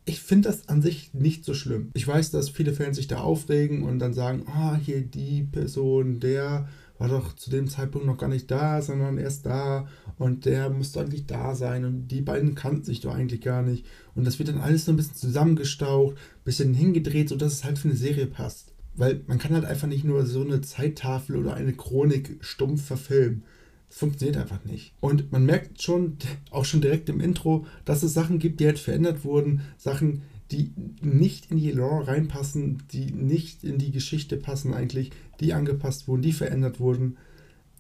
ich 0.05 0.21
finde 0.21 0.51
das 0.51 0.69
an 0.69 0.83
sich 0.83 1.15
nicht 1.15 1.45
so 1.45 1.55
schlimm. 1.55 1.91
Ich 1.95 2.07
weiß, 2.07 2.31
dass 2.31 2.51
viele 2.51 2.75
Fans 2.75 2.97
sich 2.97 3.07
da 3.07 3.21
aufregen 3.21 3.83
und 3.83 3.99
dann 3.99 4.13
sagen, 4.13 4.45
ah, 4.47 4.77
hier 4.77 5.01
die 5.01 5.43
Person, 5.43 6.21
der 6.21 6.69
war 6.99 7.09
doch 7.09 7.35
zu 7.35 7.51
dem 7.51 7.69
Zeitpunkt 7.69 8.07
noch 8.07 8.19
gar 8.19 8.29
nicht 8.29 8.51
da, 8.51 8.81
sondern 8.81 9.19
erst 9.19 9.47
da 9.47 9.89
und 10.19 10.45
der 10.45 10.71
müsste 10.71 11.01
eigentlich 11.01 11.27
da 11.27 11.55
sein 11.55 11.85
und 11.85 12.09
die 12.09 12.21
beiden 12.21 12.55
kannten 12.55 12.85
sich 12.85 13.01
doch 13.01 13.15
eigentlich 13.15 13.41
gar 13.41 13.63
nicht. 13.63 13.85
Und 14.15 14.27
das 14.27 14.39
wird 14.39 14.51
dann 14.51 14.61
alles 14.61 14.85
so 14.85 14.93
ein 14.93 14.97
bisschen 14.97 15.17
zusammengestaucht, 15.17 16.15
ein 16.17 16.45
bisschen 16.45 16.75
hingedreht, 16.75 17.31
sodass 17.31 17.55
es 17.55 17.65
halt 17.65 17.79
für 17.79 17.89
eine 17.89 17.97
Serie 17.97 18.27
passt. 18.27 18.74
Weil 18.97 19.23
man 19.27 19.39
kann 19.39 19.55
halt 19.55 19.65
einfach 19.65 19.89
nicht 19.89 20.05
nur 20.05 20.25
so 20.27 20.43
eine 20.43 20.61
Zeittafel 20.61 21.37
oder 21.37 21.55
eine 21.55 21.73
Chronik 21.73 22.39
stumpf 22.41 22.85
verfilmen. 22.85 23.43
Das 23.89 23.99
funktioniert 23.99 24.37
einfach 24.37 24.65
nicht. 24.65 24.93
Und 25.01 25.33
man 25.33 25.45
merkt 25.45 25.83
schon, 25.83 26.17
auch 26.51 26.65
schon 26.65 26.81
direkt 26.81 27.09
im 27.09 27.21
Intro, 27.21 27.67
dass 27.85 28.03
es 28.03 28.15
Sachen 28.15 28.39
gibt, 28.39 28.61
die 28.61 28.67
halt 28.67 28.79
verändert 28.79 29.25
wurden. 29.25 29.63
Sachen, 29.77 30.23
die 30.51 30.73
nicht 31.01 31.51
in 31.51 31.59
die 31.59 31.73
Lore 31.73 32.09
reinpassen, 32.09 32.83
die 32.93 33.11
nicht 33.11 33.65
in 33.65 33.79
die 33.79 33.91
Geschichte 33.91 34.37
passen 34.37 34.75
eigentlich, 34.75 35.11
die 35.41 35.53
angepasst 35.53 36.07
wurden, 36.07 36.23
die 36.23 36.33
verändert 36.33 36.81
wurden. 36.81 37.17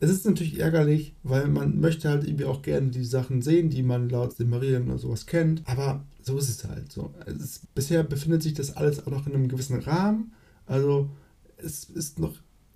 Es 0.00 0.10
ist 0.10 0.26
natürlich 0.26 0.58
ärgerlich, 0.60 1.14
weil 1.22 1.48
man 1.48 1.80
möchte 1.80 2.08
halt 2.08 2.24
irgendwie 2.24 2.44
auch 2.44 2.62
gerne 2.62 2.90
die 2.90 3.04
Sachen 3.04 3.42
sehen, 3.42 3.70
die 3.70 3.82
man 3.82 4.08
laut 4.08 4.36
Silmarillion 4.36 4.88
oder 4.88 4.98
sowas 4.98 5.26
kennt. 5.26 5.62
Aber 5.66 6.04
so 6.22 6.36
ist 6.36 6.48
es 6.48 6.64
halt 6.64 6.90
so. 6.92 7.14
Es 7.26 7.36
ist, 7.36 7.74
bisher 7.74 8.02
befindet 8.02 8.42
sich 8.42 8.54
das 8.54 8.76
alles 8.76 9.06
auch 9.06 9.10
noch 9.10 9.26
in 9.26 9.34
einem 9.34 9.48
gewissen 9.48 9.78
Rahmen. 9.80 10.32
Also 10.66 11.10
es 11.56 11.84
ist 11.84 12.18
noch 12.18 12.34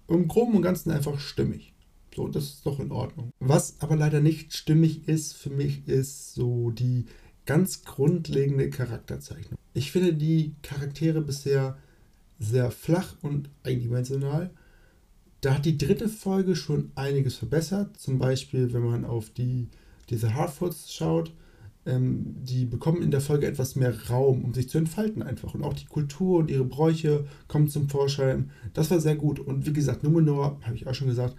im 0.08 0.28
Groben 0.28 0.54
und 0.54 0.62
Ganzen 0.62 0.90
einfach 0.90 1.18
stimmig. 1.18 1.72
So, 2.14 2.28
das 2.28 2.44
ist 2.44 2.66
doch 2.66 2.80
in 2.80 2.90
Ordnung. 2.90 3.30
Was 3.38 3.80
aber 3.80 3.96
leider 3.96 4.20
nicht 4.20 4.54
stimmig 4.54 5.06
ist 5.08 5.34
für 5.34 5.50
mich, 5.50 5.86
ist 5.86 6.34
so 6.34 6.70
die 6.70 7.06
ganz 7.46 7.84
grundlegende 7.84 8.70
Charakterzeichnung. 8.70 9.58
Ich 9.74 9.92
finde 9.92 10.14
die 10.14 10.54
Charaktere 10.62 11.20
bisher 11.20 11.78
sehr 12.38 12.70
flach 12.70 13.14
und 13.22 13.48
eindimensional. 13.62 14.50
Da 15.40 15.54
hat 15.54 15.64
die 15.64 15.78
dritte 15.78 16.08
Folge 16.08 16.56
schon 16.56 16.90
einiges 16.94 17.36
verbessert. 17.36 17.96
Zum 17.96 18.18
Beispiel, 18.18 18.72
wenn 18.72 18.82
man 18.82 19.04
auf 19.04 19.30
die, 19.30 19.68
diese 20.10 20.34
Hardfoots 20.34 20.92
schaut, 20.92 21.32
ähm, 21.88 22.36
die 22.44 22.66
bekommen 22.66 23.02
in 23.02 23.10
der 23.10 23.20
Folge 23.20 23.46
etwas 23.46 23.74
mehr 23.74 23.94
Raum, 24.08 24.44
um 24.44 24.54
sich 24.54 24.68
zu 24.68 24.78
entfalten 24.78 25.22
einfach. 25.22 25.54
Und 25.54 25.64
auch 25.64 25.74
die 25.74 25.86
Kultur 25.86 26.38
und 26.38 26.50
ihre 26.50 26.64
Bräuche 26.64 27.24
kommen 27.48 27.68
zum 27.68 27.88
Vorschein. 27.88 28.50
Das 28.74 28.90
war 28.90 29.00
sehr 29.00 29.16
gut. 29.16 29.40
Und 29.40 29.66
wie 29.66 29.72
gesagt, 29.72 30.04
Numenor, 30.04 30.60
habe 30.62 30.76
ich 30.76 30.86
auch 30.86 30.94
schon 30.94 31.08
gesagt, 31.08 31.34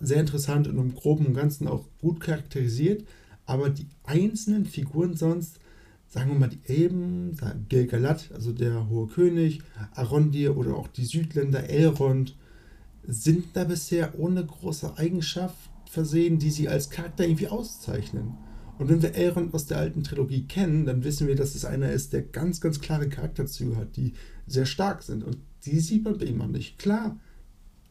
sehr 0.00 0.20
interessant 0.20 0.68
und 0.68 0.78
im 0.78 0.94
Groben 0.94 1.26
und 1.26 1.34
Ganzen 1.34 1.68
auch 1.68 1.84
gut 2.00 2.20
charakterisiert 2.20 3.04
aber 3.46 3.70
die 3.70 3.86
einzelnen 4.04 4.66
Figuren 4.66 5.16
sonst, 5.16 5.58
sagen 6.08 6.30
wir 6.30 6.38
mal 6.38 6.48
die 6.48 6.60
Elben, 6.64 7.36
Gilgalad, 7.68 8.30
also 8.32 8.52
der 8.52 8.88
hohe 8.88 9.06
König, 9.08 9.60
Arondir 9.94 10.56
oder 10.56 10.76
auch 10.76 10.88
die 10.88 11.04
Südländer 11.04 11.68
Elrond, 11.68 12.36
sind 13.06 13.48
da 13.54 13.64
bisher 13.64 14.18
ohne 14.18 14.44
große 14.44 14.96
Eigenschaft 14.96 15.56
versehen, 15.90 16.38
die 16.38 16.50
sie 16.50 16.68
als 16.68 16.88
Charakter 16.90 17.24
irgendwie 17.24 17.48
auszeichnen. 17.48 18.34
Und 18.78 18.88
wenn 18.88 19.02
wir 19.02 19.14
Elrond 19.14 19.54
aus 19.54 19.66
der 19.66 19.78
alten 19.78 20.02
Trilogie 20.02 20.44
kennen, 20.44 20.84
dann 20.84 21.04
wissen 21.04 21.28
wir, 21.28 21.36
dass 21.36 21.54
es 21.54 21.64
einer 21.64 21.90
ist, 21.90 22.12
der 22.12 22.22
ganz, 22.22 22.60
ganz 22.60 22.80
klare 22.80 23.08
Charakterzüge 23.08 23.76
hat, 23.76 23.96
die 23.96 24.14
sehr 24.46 24.66
stark 24.66 25.02
sind. 25.02 25.22
Und 25.22 25.38
die 25.64 25.80
sieht 25.80 26.04
man 26.04 26.18
bei 26.18 26.26
ihm 26.26 26.40
auch 26.40 26.48
nicht. 26.48 26.78
Klar, 26.78 27.18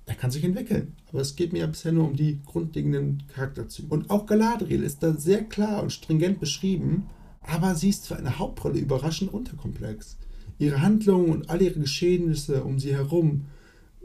er 0.05 0.15
kann 0.15 0.31
sich 0.31 0.43
entwickeln. 0.43 0.93
Aber 1.09 1.21
es 1.21 1.35
geht 1.35 1.53
mir 1.53 1.59
ja 1.59 1.67
bisher 1.67 1.91
nur 1.91 2.07
um 2.07 2.15
die 2.15 2.41
grundlegenden 2.45 3.23
Charakterzüge. 3.33 3.87
Und 3.89 4.09
auch 4.09 4.25
Galadriel 4.25 4.83
ist 4.83 5.01
da 5.01 5.13
sehr 5.13 5.43
klar 5.43 5.81
und 5.81 5.91
stringent 5.91 6.39
beschrieben, 6.39 7.09
aber 7.41 7.75
sie 7.75 7.89
ist 7.89 8.07
für 8.07 8.17
eine 8.17 8.37
Hauptrolle 8.39 8.79
überraschend 8.79 9.33
unterkomplex. 9.33 10.17
Ihre 10.59 10.81
Handlungen 10.81 11.29
und 11.29 11.49
all 11.49 11.61
ihre 11.61 11.79
Geschehnisse 11.79 12.63
um 12.63 12.79
sie 12.79 12.93
herum 12.93 13.45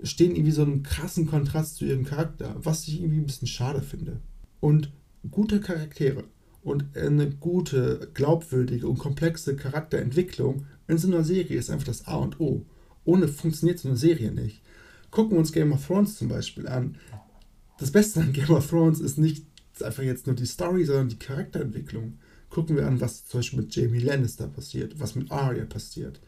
stehen 0.03 0.35
irgendwie 0.35 0.53
so 0.53 0.62
einen 0.62 0.85
krassen 0.85 1.27
Kontrast 1.27 1.77
zu 1.77 1.85
ihrem 1.85 2.05
Charakter, 2.05 2.55
was 2.59 2.87
ich 2.87 3.01
irgendwie 3.01 3.19
ein 3.19 3.27
bisschen 3.27 3.49
schade 3.49 3.83
finde. 3.83 4.21
Und 4.61 4.93
gute 5.31 5.61
Charaktere 5.61 6.25
und 6.62 6.97
eine 6.97 7.31
gute, 7.31 8.11
glaubwürdige 8.14 8.88
und 8.88 8.99
komplexe 8.99 9.57
Charakterentwicklung 9.57 10.66
in 10.87 10.99
so 10.99 11.09
einer 11.09 11.25
Serie 11.25 11.59
ist 11.59 11.71
einfach 11.71 11.87
das 11.87 12.07
A 12.07 12.16
und 12.16 12.40
O. 12.40 12.64
Ohne 13.05 13.29
funktioniert 13.29 13.79
so 13.79 13.88
eine 13.88 13.97
Serie 13.97 14.33
nicht. 14.33 14.62
Gucken 15.11 15.33
wir 15.33 15.38
uns 15.38 15.53
Game 15.53 15.73
of 15.73 15.87
Thrones 15.87 16.16
zum 16.16 16.29
Beispiel 16.29 16.66
an. 16.66 16.97
Das 17.79 17.90
Beste 17.90 18.21
an 18.21 18.33
Game 18.33 18.51
of 18.51 18.68
Thrones 18.68 19.01
ist 19.01 19.18
nicht 19.18 19.47
einfach 19.83 20.03
jetzt 20.03 20.27
nur 20.27 20.37
die 20.37 20.47
Story, 20.47 20.85
sondern 20.85 21.09
die 21.09 21.18
Charakterentwicklung. 21.18 22.18
Gucken 22.51 22.77
wir 22.77 22.87
an, 22.87 23.01
was 23.01 23.27
zum 23.27 23.40
Beispiel 23.40 23.61
mit 23.61 23.75
Jamie 23.75 24.01
Lannister 24.01 24.49
passiert, 24.49 24.99
was 24.99 25.14
mit 25.14 25.31
Arya 25.31 25.64
passiert. 25.66 26.21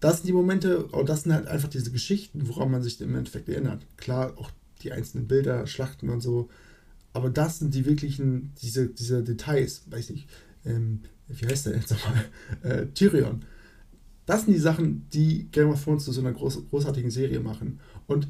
Das 0.00 0.18
sind 0.18 0.26
die 0.26 0.32
Momente, 0.32 0.86
und 0.86 1.08
das 1.08 1.22
sind 1.22 1.32
halt 1.32 1.46
einfach 1.46 1.68
diese 1.68 1.90
Geschichten, 1.90 2.48
woran 2.48 2.70
man 2.70 2.82
sich 2.82 3.00
im 3.00 3.14
Endeffekt 3.14 3.48
erinnert. 3.48 3.86
Klar, 3.96 4.34
auch 4.36 4.50
die 4.82 4.92
einzelnen 4.92 5.26
Bilder, 5.26 5.66
Schlachten 5.66 6.10
und 6.10 6.20
so, 6.20 6.50
aber 7.16 7.30
das 7.30 7.58
sind 7.58 7.74
die 7.74 7.86
wirklichen, 7.86 8.52
diese, 8.60 8.88
diese 8.88 9.22
Details, 9.22 9.82
weiß 9.90 10.10
ich, 10.10 10.28
ähm, 10.66 11.00
wie 11.28 11.46
heißt 11.46 11.64
der 11.64 11.76
jetzt 11.76 11.90
nochmal? 11.90 12.24
Äh, 12.62 12.86
Tyrion. 12.88 13.42
Das 14.26 14.44
sind 14.44 14.52
die 14.52 14.60
Sachen, 14.60 15.08
die 15.14 15.48
Game 15.50 15.70
of 15.70 15.82
Thrones 15.82 16.04
zu 16.04 16.12
so 16.12 16.20
einer 16.20 16.32
groß, 16.32 16.68
großartigen 16.68 17.10
Serie 17.10 17.40
machen. 17.40 17.80
Und 18.06 18.28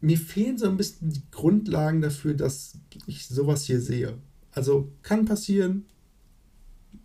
mir 0.00 0.18
fehlen 0.18 0.58
so 0.58 0.68
ein 0.68 0.76
bisschen 0.76 1.10
die 1.10 1.22
Grundlagen 1.30 2.00
dafür, 2.00 2.34
dass 2.34 2.78
ich 3.06 3.28
sowas 3.28 3.64
hier 3.64 3.80
sehe. 3.80 4.18
Also 4.50 4.90
kann 5.02 5.24
passieren, 5.24 5.84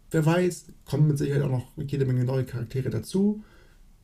wer 0.10 0.26
weiß, 0.26 0.67
kommen 0.86 1.08
mit 1.08 1.20
Sicherheit 1.20 1.43
auch 1.43 1.52
noch 1.52 1.72
jede 1.78 2.06
Menge 2.06 2.26
neue 2.26 2.46
Charaktere 2.46 2.89
dazu. 2.89 3.43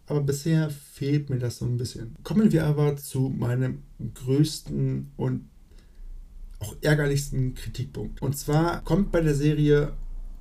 Aber 0.06 0.22
bisher 0.22 0.70
fehlt 0.70 1.32
mir 1.32 1.40
das 1.40 1.58
so 1.58 1.66
ein 1.66 1.78
bisschen. 1.78 2.16
Kommen 2.24 2.52
wir 2.52 2.66
aber 2.68 2.96
zu 2.96 3.30
meinem 3.30 3.80
größten 4.14 5.14
und 5.18 5.50
auch 6.64 6.78
ärgerlichsten 6.82 7.56
Kritikpunkt. 7.56 8.22
Und 8.22 8.38
zwar 8.38 8.84
kommt 8.84 9.12
bei 9.12 9.20
der 9.20 9.36
Serie 9.36 9.94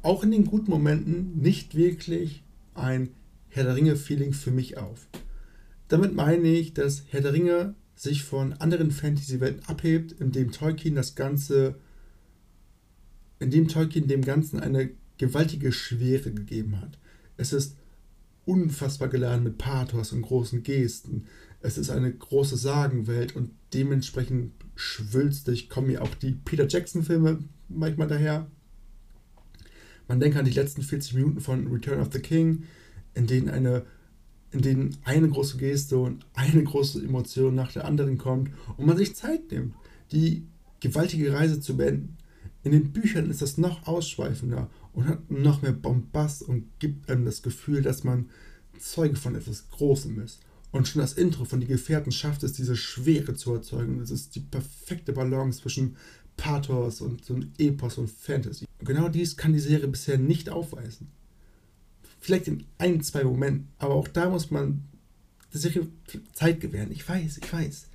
auch 0.02 0.22
in 0.22 0.30
den 0.30 0.44
guten 0.44 0.70
Momenten 0.70 1.40
nicht 1.40 1.74
wirklich 1.74 2.44
ein 2.74 3.10
Herr 3.48 3.64
der 3.64 3.74
Ringe-Feeling 3.74 4.32
für 4.32 4.52
mich 4.52 4.78
auf. 4.78 5.08
Damit 5.88 6.14
meine 6.14 6.48
ich, 6.48 6.74
dass 6.74 7.04
Herr 7.08 7.20
der 7.20 7.32
Ringe 7.32 7.74
sich 7.96 8.22
von 8.22 8.52
anderen 8.54 8.90
Fantasy-Welten 8.90 9.64
abhebt, 9.66 10.12
indem 10.12 10.52
Tolkien 10.52 10.94
das 10.94 11.14
Ganze, 11.14 11.74
indem 13.38 13.68
Tolkien 13.68 14.06
dem 14.06 14.22
Ganzen 14.22 14.60
eine 14.60 14.90
gewaltige 15.18 15.72
Schwere 15.72 16.32
gegeben 16.32 16.80
hat. 16.80 16.98
Es 17.36 17.52
ist 17.52 17.76
unfassbar 18.44 19.08
geladen 19.08 19.44
mit 19.44 19.58
Pathos 19.58 20.12
und 20.12 20.22
großen 20.22 20.62
Gesten. 20.62 21.26
Es 21.60 21.78
ist 21.78 21.90
eine 21.90 22.12
große 22.12 22.56
Sagenwelt 22.56 23.36
und 23.36 23.50
dementsprechend 23.74 24.52
schwülstig 24.82 25.68
kommen 25.68 25.86
mir 25.86 26.02
auch 26.02 26.14
die 26.16 26.32
Peter 26.32 26.66
Jackson-Filme 26.66 27.38
manchmal 27.68 28.08
daher. 28.08 28.48
Man 30.08 30.18
denkt 30.18 30.36
an 30.36 30.44
die 30.44 30.50
letzten 30.50 30.82
40 30.82 31.14
Minuten 31.14 31.40
von 31.40 31.68
Return 31.68 32.00
of 32.00 32.12
the 32.12 32.18
King, 32.18 32.64
in 33.14 33.28
denen 33.28 33.48
eine, 33.48 33.86
in 34.50 34.60
denen 34.60 34.96
eine 35.04 35.28
große 35.28 35.56
Geste 35.56 35.98
und 35.98 36.26
eine 36.34 36.64
große 36.64 37.02
Emotion 37.02 37.54
nach 37.54 37.72
der 37.72 37.84
anderen 37.84 38.18
kommt 38.18 38.50
und 38.76 38.86
man 38.86 38.96
sich 38.96 39.14
Zeit 39.14 39.52
nimmt, 39.52 39.74
die 40.10 40.46
gewaltige 40.80 41.32
Reise 41.32 41.60
zu 41.60 41.76
beenden. 41.76 42.18
In 42.64 42.72
den 42.72 42.92
Büchern 42.92 43.30
ist 43.30 43.40
das 43.40 43.58
noch 43.58 43.86
ausschweifender 43.86 44.68
und 44.92 45.06
hat 45.06 45.30
noch 45.30 45.62
mehr 45.62 45.72
Bombast 45.72 46.42
und 46.42 46.64
gibt 46.80 47.08
einem 47.08 47.24
das 47.24 47.42
Gefühl, 47.42 47.82
dass 47.82 48.02
man 48.02 48.28
Zeuge 48.78 49.16
von 49.16 49.36
etwas 49.36 49.70
Großem 49.70 50.20
ist. 50.20 50.40
Und 50.72 50.88
schon 50.88 51.02
das 51.02 51.12
Intro 51.12 51.44
von 51.44 51.60
Die 51.60 51.66
Gefährten 51.66 52.10
schafft 52.10 52.42
es, 52.42 52.54
diese 52.54 52.76
Schwere 52.76 53.34
zu 53.34 53.52
erzeugen. 53.52 54.00
Es 54.00 54.10
ist 54.10 54.34
die 54.34 54.40
perfekte 54.40 55.12
Balance 55.12 55.60
zwischen 55.60 55.96
Pathos 56.38 57.02
und 57.02 57.24
so 57.24 57.34
ein 57.34 57.52
Epos 57.58 57.98
und 57.98 58.10
Fantasy. 58.10 58.64
Und 58.80 58.86
genau 58.86 59.08
dies 59.08 59.36
kann 59.36 59.52
die 59.52 59.60
Serie 59.60 59.86
bisher 59.86 60.18
nicht 60.18 60.48
aufweisen. 60.48 61.08
Vielleicht 62.20 62.48
in 62.48 62.64
ein, 62.78 63.02
zwei 63.02 63.22
Momenten, 63.22 63.68
aber 63.78 63.94
auch 63.94 64.08
da 64.08 64.30
muss 64.30 64.50
man 64.50 64.84
der 65.52 65.60
Serie 65.60 65.88
Zeit 66.32 66.60
gewähren. 66.60 66.90
Ich 66.90 67.06
weiß, 67.06 67.38
ich 67.38 67.52
weiß. 67.52 67.88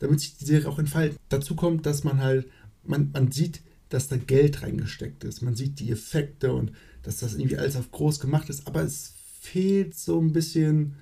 Damit 0.00 0.20
sich 0.20 0.36
die 0.36 0.46
Serie 0.46 0.68
auch 0.68 0.80
entfaltet. 0.80 1.18
Dazu 1.28 1.54
kommt, 1.54 1.86
dass 1.86 2.02
man 2.02 2.20
halt, 2.20 2.50
man, 2.84 3.10
man 3.12 3.30
sieht, 3.30 3.62
dass 3.88 4.08
da 4.08 4.16
Geld 4.16 4.62
reingesteckt 4.62 5.22
ist. 5.22 5.42
Man 5.42 5.54
sieht 5.54 5.78
die 5.78 5.92
Effekte 5.92 6.52
und 6.52 6.72
dass 7.02 7.18
das 7.18 7.34
irgendwie 7.34 7.56
alles 7.56 7.76
auf 7.76 7.92
groß 7.92 8.18
gemacht 8.18 8.50
ist, 8.50 8.66
aber 8.66 8.82
es 8.82 9.14
fehlt 9.40 9.94
so 9.94 10.20
ein 10.20 10.32
bisschen 10.32 10.96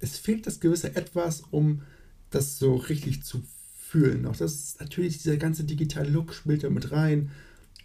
es 0.00 0.18
fehlt 0.18 0.46
das 0.46 0.60
gewisse 0.60 0.94
Etwas, 0.94 1.42
um 1.50 1.82
das 2.30 2.58
so 2.58 2.76
richtig 2.76 3.22
zu 3.24 3.42
fühlen. 3.76 4.26
Auch 4.26 4.36
das 4.36 4.54
ist 4.54 4.80
natürlich 4.80 5.18
dieser 5.18 5.36
ganze 5.36 5.64
digitale 5.64 6.10
Look 6.10 6.34
spielt 6.34 6.64
da 6.64 6.70
mit 6.70 6.92
rein. 6.92 7.30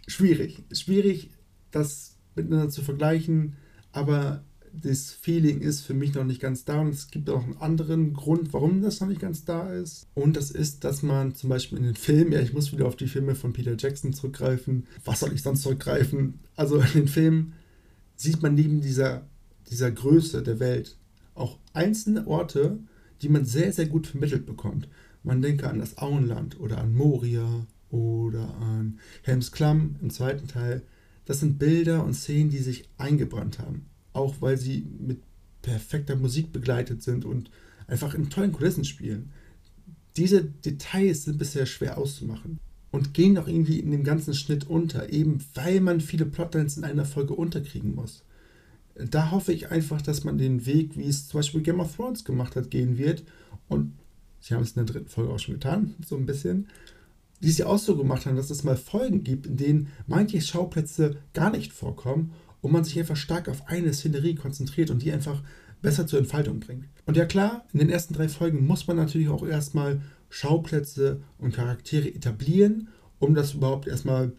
Schwierig. 0.06 0.62
Schwierig, 0.72 1.30
das 1.70 2.16
miteinander 2.34 2.70
zu 2.70 2.82
vergleichen, 2.82 3.54
aber 3.92 4.44
das 4.72 5.12
Feeling 5.12 5.60
ist 5.60 5.82
für 5.82 5.94
mich 5.94 6.14
noch 6.14 6.24
nicht 6.24 6.40
ganz 6.40 6.64
da 6.64 6.80
und 6.80 6.88
es 6.88 7.10
gibt 7.10 7.28
auch 7.28 7.44
einen 7.44 7.58
anderen 7.58 8.14
Grund, 8.14 8.52
warum 8.52 8.80
das 8.80 9.00
noch 9.00 9.08
nicht 9.08 9.20
ganz 9.20 9.44
da 9.44 9.70
ist. 9.72 10.06
Und 10.14 10.36
das 10.36 10.50
ist, 10.50 10.84
dass 10.84 11.02
man 11.02 11.34
zum 11.34 11.50
Beispiel 11.50 11.78
in 11.78 11.84
den 11.84 11.94
Filmen, 11.94 12.32
ja, 12.32 12.40
ich 12.40 12.54
muss 12.54 12.72
wieder 12.72 12.86
auf 12.86 12.96
die 12.96 13.06
Filme 13.06 13.34
von 13.34 13.52
Peter 13.52 13.76
Jackson 13.78 14.14
zurückgreifen. 14.14 14.86
Was 15.04 15.20
soll 15.20 15.32
ich 15.34 15.42
sonst 15.42 15.62
zurückgreifen? 15.62 16.40
Also 16.56 16.80
in 16.80 16.92
den 16.94 17.08
Filmen 17.08 17.52
sieht 18.16 18.42
man 18.42 18.54
neben 18.54 18.80
dieser, 18.80 19.26
dieser 19.70 19.90
Größe 19.90 20.42
der 20.42 20.58
Welt 20.58 20.96
auch 21.34 21.58
einzelne 21.72 22.26
Orte, 22.26 22.78
die 23.22 23.28
man 23.28 23.44
sehr, 23.44 23.72
sehr 23.72 23.86
gut 23.86 24.06
vermittelt 24.06 24.46
bekommt. 24.46 24.88
Man 25.22 25.42
denke 25.42 25.68
an 25.68 25.78
das 25.78 25.98
Auenland 25.98 26.58
oder 26.58 26.78
an 26.78 26.94
Moria 26.94 27.66
oder 27.90 28.54
an 28.60 28.98
Helmsklamm 29.22 29.96
im 30.00 30.10
zweiten 30.10 30.48
Teil. 30.48 30.82
Das 31.24 31.40
sind 31.40 31.58
Bilder 31.58 32.04
und 32.04 32.14
Szenen, 32.14 32.50
die 32.50 32.58
sich 32.58 32.88
eingebrannt 32.98 33.58
haben. 33.58 33.86
Auch 34.12 34.36
weil 34.40 34.58
sie 34.58 34.86
mit 34.98 35.20
perfekter 35.62 36.16
Musik 36.16 36.52
begleitet 36.52 37.02
sind 37.02 37.24
und 37.24 37.50
einfach 37.86 38.14
in 38.14 38.30
tollen 38.30 38.52
Kulissen 38.52 38.84
spielen. 38.84 39.30
Diese 40.16 40.44
Details 40.44 41.24
sind 41.24 41.38
bisher 41.38 41.66
schwer 41.66 41.96
auszumachen 41.96 42.58
und 42.90 43.14
gehen 43.14 43.38
auch 43.38 43.46
irgendwie 43.46 43.78
in 43.78 43.92
dem 43.92 44.04
ganzen 44.04 44.34
Schnitt 44.34 44.68
unter, 44.68 45.10
eben 45.12 45.38
weil 45.54 45.80
man 45.80 46.00
viele 46.00 46.26
Plotlines 46.26 46.76
in 46.76 46.84
einer 46.84 47.04
Folge 47.04 47.34
unterkriegen 47.34 47.94
muss 47.94 48.24
da 48.94 49.30
hoffe 49.30 49.52
ich 49.52 49.70
einfach, 49.70 50.02
dass 50.02 50.24
man 50.24 50.38
den 50.38 50.66
Weg, 50.66 50.96
wie 50.96 51.08
es 51.08 51.28
zum 51.28 51.38
Beispiel 51.38 51.62
Game 51.62 51.80
of 51.80 51.96
Thrones 51.96 52.24
gemacht 52.24 52.56
hat, 52.56 52.70
gehen 52.70 52.98
wird. 52.98 53.24
Und 53.68 53.94
sie 54.40 54.54
haben 54.54 54.62
es 54.62 54.72
in 54.72 54.84
der 54.84 54.92
dritten 54.92 55.08
Folge 55.08 55.32
auch 55.32 55.38
schon 55.38 55.54
getan, 55.54 55.94
so 56.06 56.16
ein 56.16 56.26
bisschen. 56.26 56.68
Die 57.42 57.48
es 57.48 57.58
ja 57.58 57.66
auch 57.66 57.78
so 57.78 57.96
gemacht 57.96 58.26
haben, 58.26 58.36
dass 58.36 58.50
es 58.50 58.64
mal 58.64 58.76
Folgen 58.76 59.24
gibt, 59.24 59.46
in 59.46 59.56
denen 59.56 59.88
manche 60.06 60.40
Schauplätze 60.40 61.16
gar 61.34 61.50
nicht 61.50 61.72
vorkommen 61.72 62.32
und 62.60 62.72
man 62.72 62.84
sich 62.84 62.98
einfach 62.98 63.16
stark 63.16 63.48
auf 63.48 63.66
eine 63.66 63.92
Szenerie 63.92 64.36
konzentriert 64.36 64.90
und 64.90 65.02
die 65.02 65.12
einfach 65.12 65.42
besser 65.80 66.06
zur 66.06 66.20
Entfaltung 66.20 66.60
bringt. 66.60 66.86
Und 67.06 67.16
ja 67.16 67.26
klar, 67.26 67.66
in 67.72 67.80
den 67.80 67.90
ersten 67.90 68.14
drei 68.14 68.28
Folgen 68.28 68.66
muss 68.66 68.86
man 68.86 68.96
natürlich 68.96 69.28
auch 69.28 69.44
erstmal 69.44 70.00
Schauplätze 70.30 71.20
und 71.38 71.54
Charaktere 71.54 72.08
etablieren, 72.14 72.88
um 73.18 73.34
das 73.34 73.54
überhaupt 73.54 73.88
erstmal 73.88 74.32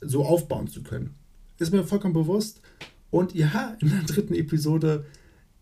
so 0.00 0.24
aufbauen 0.24 0.66
zu 0.66 0.82
können. 0.82 1.14
Ist 1.58 1.72
mir 1.72 1.84
vollkommen 1.84 2.14
bewusst, 2.14 2.60
und 3.10 3.34
ja, 3.34 3.76
in 3.80 3.90
der 3.90 4.02
dritten 4.02 4.34
Episode 4.34 5.06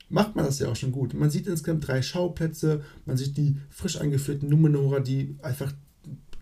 macht 0.09 0.37
man 0.37 0.45
das 0.45 0.59
ja 0.59 0.69
auch 0.69 0.77
schon 0.77 0.93
gut. 0.93 1.15
Man 1.15 1.31
sieht 1.31 1.47
insgesamt 1.47 1.87
drei 1.87 2.03
Schauplätze, 2.03 2.83
man 3.05 3.17
sieht 3.17 3.37
die 3.37 3.57
frisch 3.71 4.01
eingeführten 4.01 4.49
Numenora, 4.49 5.01
die 5.01 5.37
einfach 5.43 5.73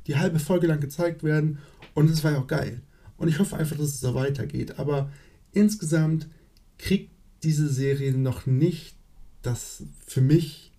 die 0.07 0.17
halbe 0.17 0.39
Folge 0.39 0.67
lang 0.67 0.81
gezeigt 0.81 1.23
werden. 1.23 1.59
Und 1.95 2.11
das 2.11 2.25
war 2.25 2.33
ja 2.33 2.39
auch 2.41 2.47
geil. 2.47 2.83
Und 3.17 3.29
ich 3.29 3.39
hoffe 3.39 3.57
einfach, 3.57 3.77
dass 3.77 3.87
es 3.87 4.01
so 4.01 4.15
weitergeht. 4.15 4.79
Aber 4.79 5.11
insgesamt 5.53 6.29
kriegt 6.79 7.11
diese 7.43 7.69
Serie 7.69 8.13
noch 8.17 8.47
nicht 8.47 8.97
das 9.43 9.85
für 10.07 10.21
mich 10.21 10.73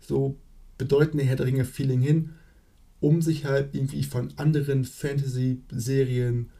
so 0.00 0.38
bedeutende 0.78 1.24
Herr 1.24 1.36
der 1.36 1.46
Ringe-Feeling 1.46 2.00
hin, 2.00 2.30
um 3.00 3.22
sich 3.22 3.44
halt 3.44 3.74
irgendwie 3.74 4.02
von 4.02 4.32
anderen 4.36 4.84
Fantasy-Serien 4.84 6.50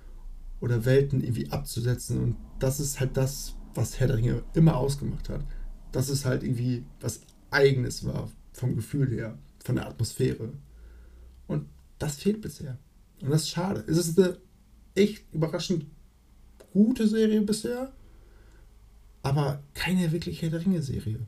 oder 0.65 0.87
Welten 0.87 1.23
irgendwie 1.23 1.51
abzusetzen. 1.51 2.19
Und 2.23 2.37
das 2.59 2.81
ist 2.81 2.99
halt 2.99 3.19
das, 3.19 3.55
was 3.75 4.01
Herr 4.01 4.07
der 4.07 4.17
Ringe 4.17 4.43
immer 4.55 4.79
ausgemacht 4.79 5.29
hat. 5.29 5.45
Dass 5.93 6.09
es 6.09 6.25
halt 6.25 6.43
irgendwie 6.43 6.87
was 7.01 7.21
Eigenes 7.51 8.07
war, 8.07 8.31
vom 8.53 8.75
Gefühl 8.75 9.11
her, 9.11 9.39
von 9.63 9.75
der 9.75 9.87
Atmosphäre. 9.87 10.55
Und 11.47 11.67
das 11.99 12.17
fehlt 12.17 12.41
bisher. 12.41 12.79
Und 13.21 13.31
das 13.31 13.43
ist 13.43 13.51
schade. 13.51 13.85
Es 13.87 13.99
ist 13.99 14.19
eine 14.19 14.39
echt 14.95 15.23
überraschend 15.35 15.85
gute 16.73 17.07
Serie 17.07 17.43
bisher, 17.43 17.93
aber 19.23 19.63
keine 19.75 20.13
wirklich 20.13 20.41
Herr 20.41 20.51
der 20.51 20.65
Ringe-Serie. 20.65 21.21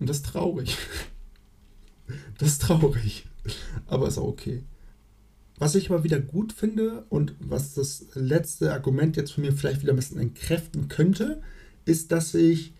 Und 0.00 0.08
das 0.08 0.18
ist 0.18 0.26
traurig. 0.26 0.76
Das 2.36 2.48
ist 2.48 2.60
traurig. 2.60 3.26
Aber 3.86 4.06
ist 4.06 4.18
auch 4.18 4.28
okay. 4.28 4.62
Was 5.58 5.74
ich 5.74 5.90
aber 5.90 6.02
wieder 6.02 6.20
gut 6.20 6.52
finde 6.52 7.04
und 7.10 7.34
was 7.38 7.74
das 7.74 8.06
letzte 8.14 8.72
Argument 8.72 9.16
jetzt 9.16 9.32
von 9.32 9.44
mir 9.44 9.52
vielleicht 9.52 9.82
wieder 9.82 9.92
ein 9.92 9.96
bisschen 9.96 10.18
entkräften 10.18 10.88
könnte, 10.88 11.40
ist, 11.84 12.10
dass 12.10 12.34
ich 12.34 12.72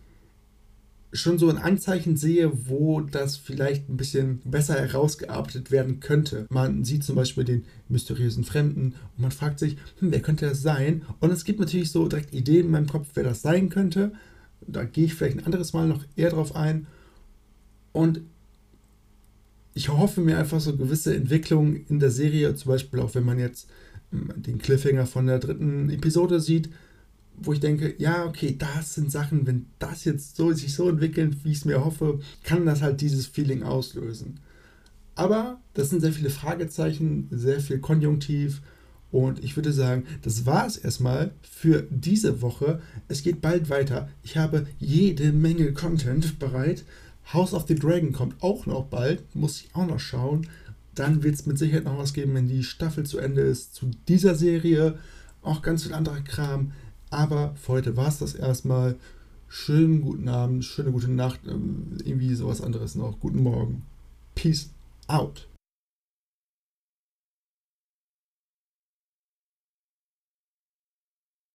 schon 1.14 1.38
so 1.38 1.48
ein 1.48 1.58
Anzeichen 1.58 2.16
sehe, 2.16 2.50
wo 2.68 3.00
das 3.00 3.37
vielleicht 3.37 3.88
ein 3.88 3.96
bisschen 3.96 4.40
besser 4.44 4.74
herausgearbeitet 4.74 5.70
werden 5.70 6.00
könnte. 6.00 6.46
Man 6.50 6.82
sieht 6.82 7.04
zum 7.04 7.14
Beispiel 7.14 7.44
den 7.44 7.64
mysteriösen 7.88 8.42
Fremden 8.42 8.94
und 9.16 9.22
man 9.22 9.30
fragt 9.30 9.60
sich, 9.60 9.76
hm, 10.00 10.10
wer 10.10 10.20
könnte 10.20 10.46
das 10.46 10.62
sein? 10.62 11.02
Und 11.20 11.30
es 11.30 11.44
gibt 11.44 11.60
natürlich 11.60 11.92
so 11.92 12.08
direkt 12.08 12.34
Ideen 12.34 12.66
in 12.66 12.72
meinem 12.72 12.88
Kopf, 12.88 13.10
wer 13.14 13.22
das 13.22 13.42
sein 13.42 13.68
könnte. 13.68 14.12
Da 14.66 14.82
gehe 14.82 15.04
ich 15.04 15.14
vielleicht 15.14 15.38
ein 15.38 15.46
anderes 15.46 15.72
Mal 15.72 15.87
noch 15.87 16.02
eher 16.16 16.30
drauf 16.30 16.56
ein. 16.56 16.88
Und 17.92 18.22
ich 19.74 19.88
hoffe 19.88 20.20
mir 20.20 20.38
einfach 20.38 20.60
so 20.60 20.76
gewisse 20.76 21.14
Entwicklungen 21.14 21.84
in 21.88 21.98
der 21.98 22.10
Serie, 22.10 22.54
zum 22.54 22.70
Beispiel 22.70 23.00
auch 23.00 23.14
wenn 23.14 23.24
man 23.24 23.38
jetzt 23.38 23.68
hm, 24.10 24.32
den 24.37 24.58
Cliffhanger 24.58 25.06
von 25.06 25.26
der 25.26 25.38
dritten 25.38 25.90
Episode 25.90 26.40
sieht, 26.40 26.70
wo 27.37 27.52
ich 27.52 27.60
denke, 27.60 27.94
ja, 27.98 28.24
okay, 28.26 28.54
das 28.56 28.94
sind 28.94 29.10
Sachen, 29.10 29.46
wenn 29.46 29.66
das 29.80 30.04
jetzt 30.04 30.37
so 30.37 30.52
sich 30.52 30.74
so 30.74 30.88
entwickelt, 30.88 31.44
wie 31.44 31.50
ich 31.50 31.58
es 31.58 31.64
mir 31.64 31.84
hoffe, 31.84 32.20
kann 32.44 32.64
das 32.64 32.80
halt 32.80 33.00
dieses 33.00 33.26
Feeling 33.26 33.64
auslösen. 33.64 34.38
Aber 35.16 35.60
das 35.74 35.90
sind 35.90 36.00
sehr 36.00 36.12
viele 36.12 36.30
Fragezeichen, 36.30 37.28
sehr 37.30 37.60
viel 37.60 37.80
Konjunktiv 37.80 38.62
und 39.14 39.44
ich 39.44 39.54
würde 39.54 39.72
sagen, 39.72 40.06
das 40.22 40.44
war 40.44 40.66
es 40.66 40.76
erstmal 40.76 41.30
für 41.42 41.87
diese 41.88 42.42
Woche. 42.42 42.80
Es 43.06 43.22
geht 43.22 43.40
bald 43.40 43.70
weiter. 43.70 44.08
Ich 44.24 44.37
habe 44.37 44.66
jede 44.80 45.32
Menge 45.32 45.72
Content 45.72 46.40
bereit. 46.40 46.84
House 47.32 47.54
of 47.54 47.66
the 47.66 47.74
Dragon 47.74 48.12
kommt 48.12 48.42
auch 48.42 48.66
noch 48.66 48.84
bald, 48.84 49.34
muss 49.34 49.60
ich 49.60 49.74
auch 49.74 49.87
noch 49.87 50.00
schauen. 50.00 50.48
Dann 50.94 51.22
wird 51.22 51.34
es 51.34 51.46
mit 51.46 51.58
Sicherheit 51.58 51.84
noch 51.84 51.98
was 51.98 52.12
geben, 52.12 52.34
wenn 52.34 52.48
die 52.48 52.62
Staffel 52.62 53.04
zu 53.04 53.18
Ende 53.18 53.42
ist, 53.42 53.74
zu 53.74 53.90
dieser 54.08 54.34
Serie. 54.34 54.98
Auch 55.42 55.62
ganz 55.62 55.82
viel 55.82 55.94
anderer 55.94 56.20
Kram. 56.20 56.72
Aber 57.10 57.54
für 57.56 57.74
heute 57.74 57.96
war 57.96 58.08
es 58.08 58.18
das 58.18 58.34
erstmal. 58.34 58.96
Schönen 59.48 60.00
guten 60.00 60.28
Abend, 60.28 60.64
schöne 60.64 60.90
gute 60.90 61.10
Nacht, 61.10 61.40
ähm, 61.46 61.98
irgendwie 62.04 62.34
sowas 62.34 62.60
anderes 62.60 62.96
noch. 62.96 63.20
Guten 63.20 63.42
Morgen. 63.42 63.82
Peace 64.34 64.70
out. 65.06 65.46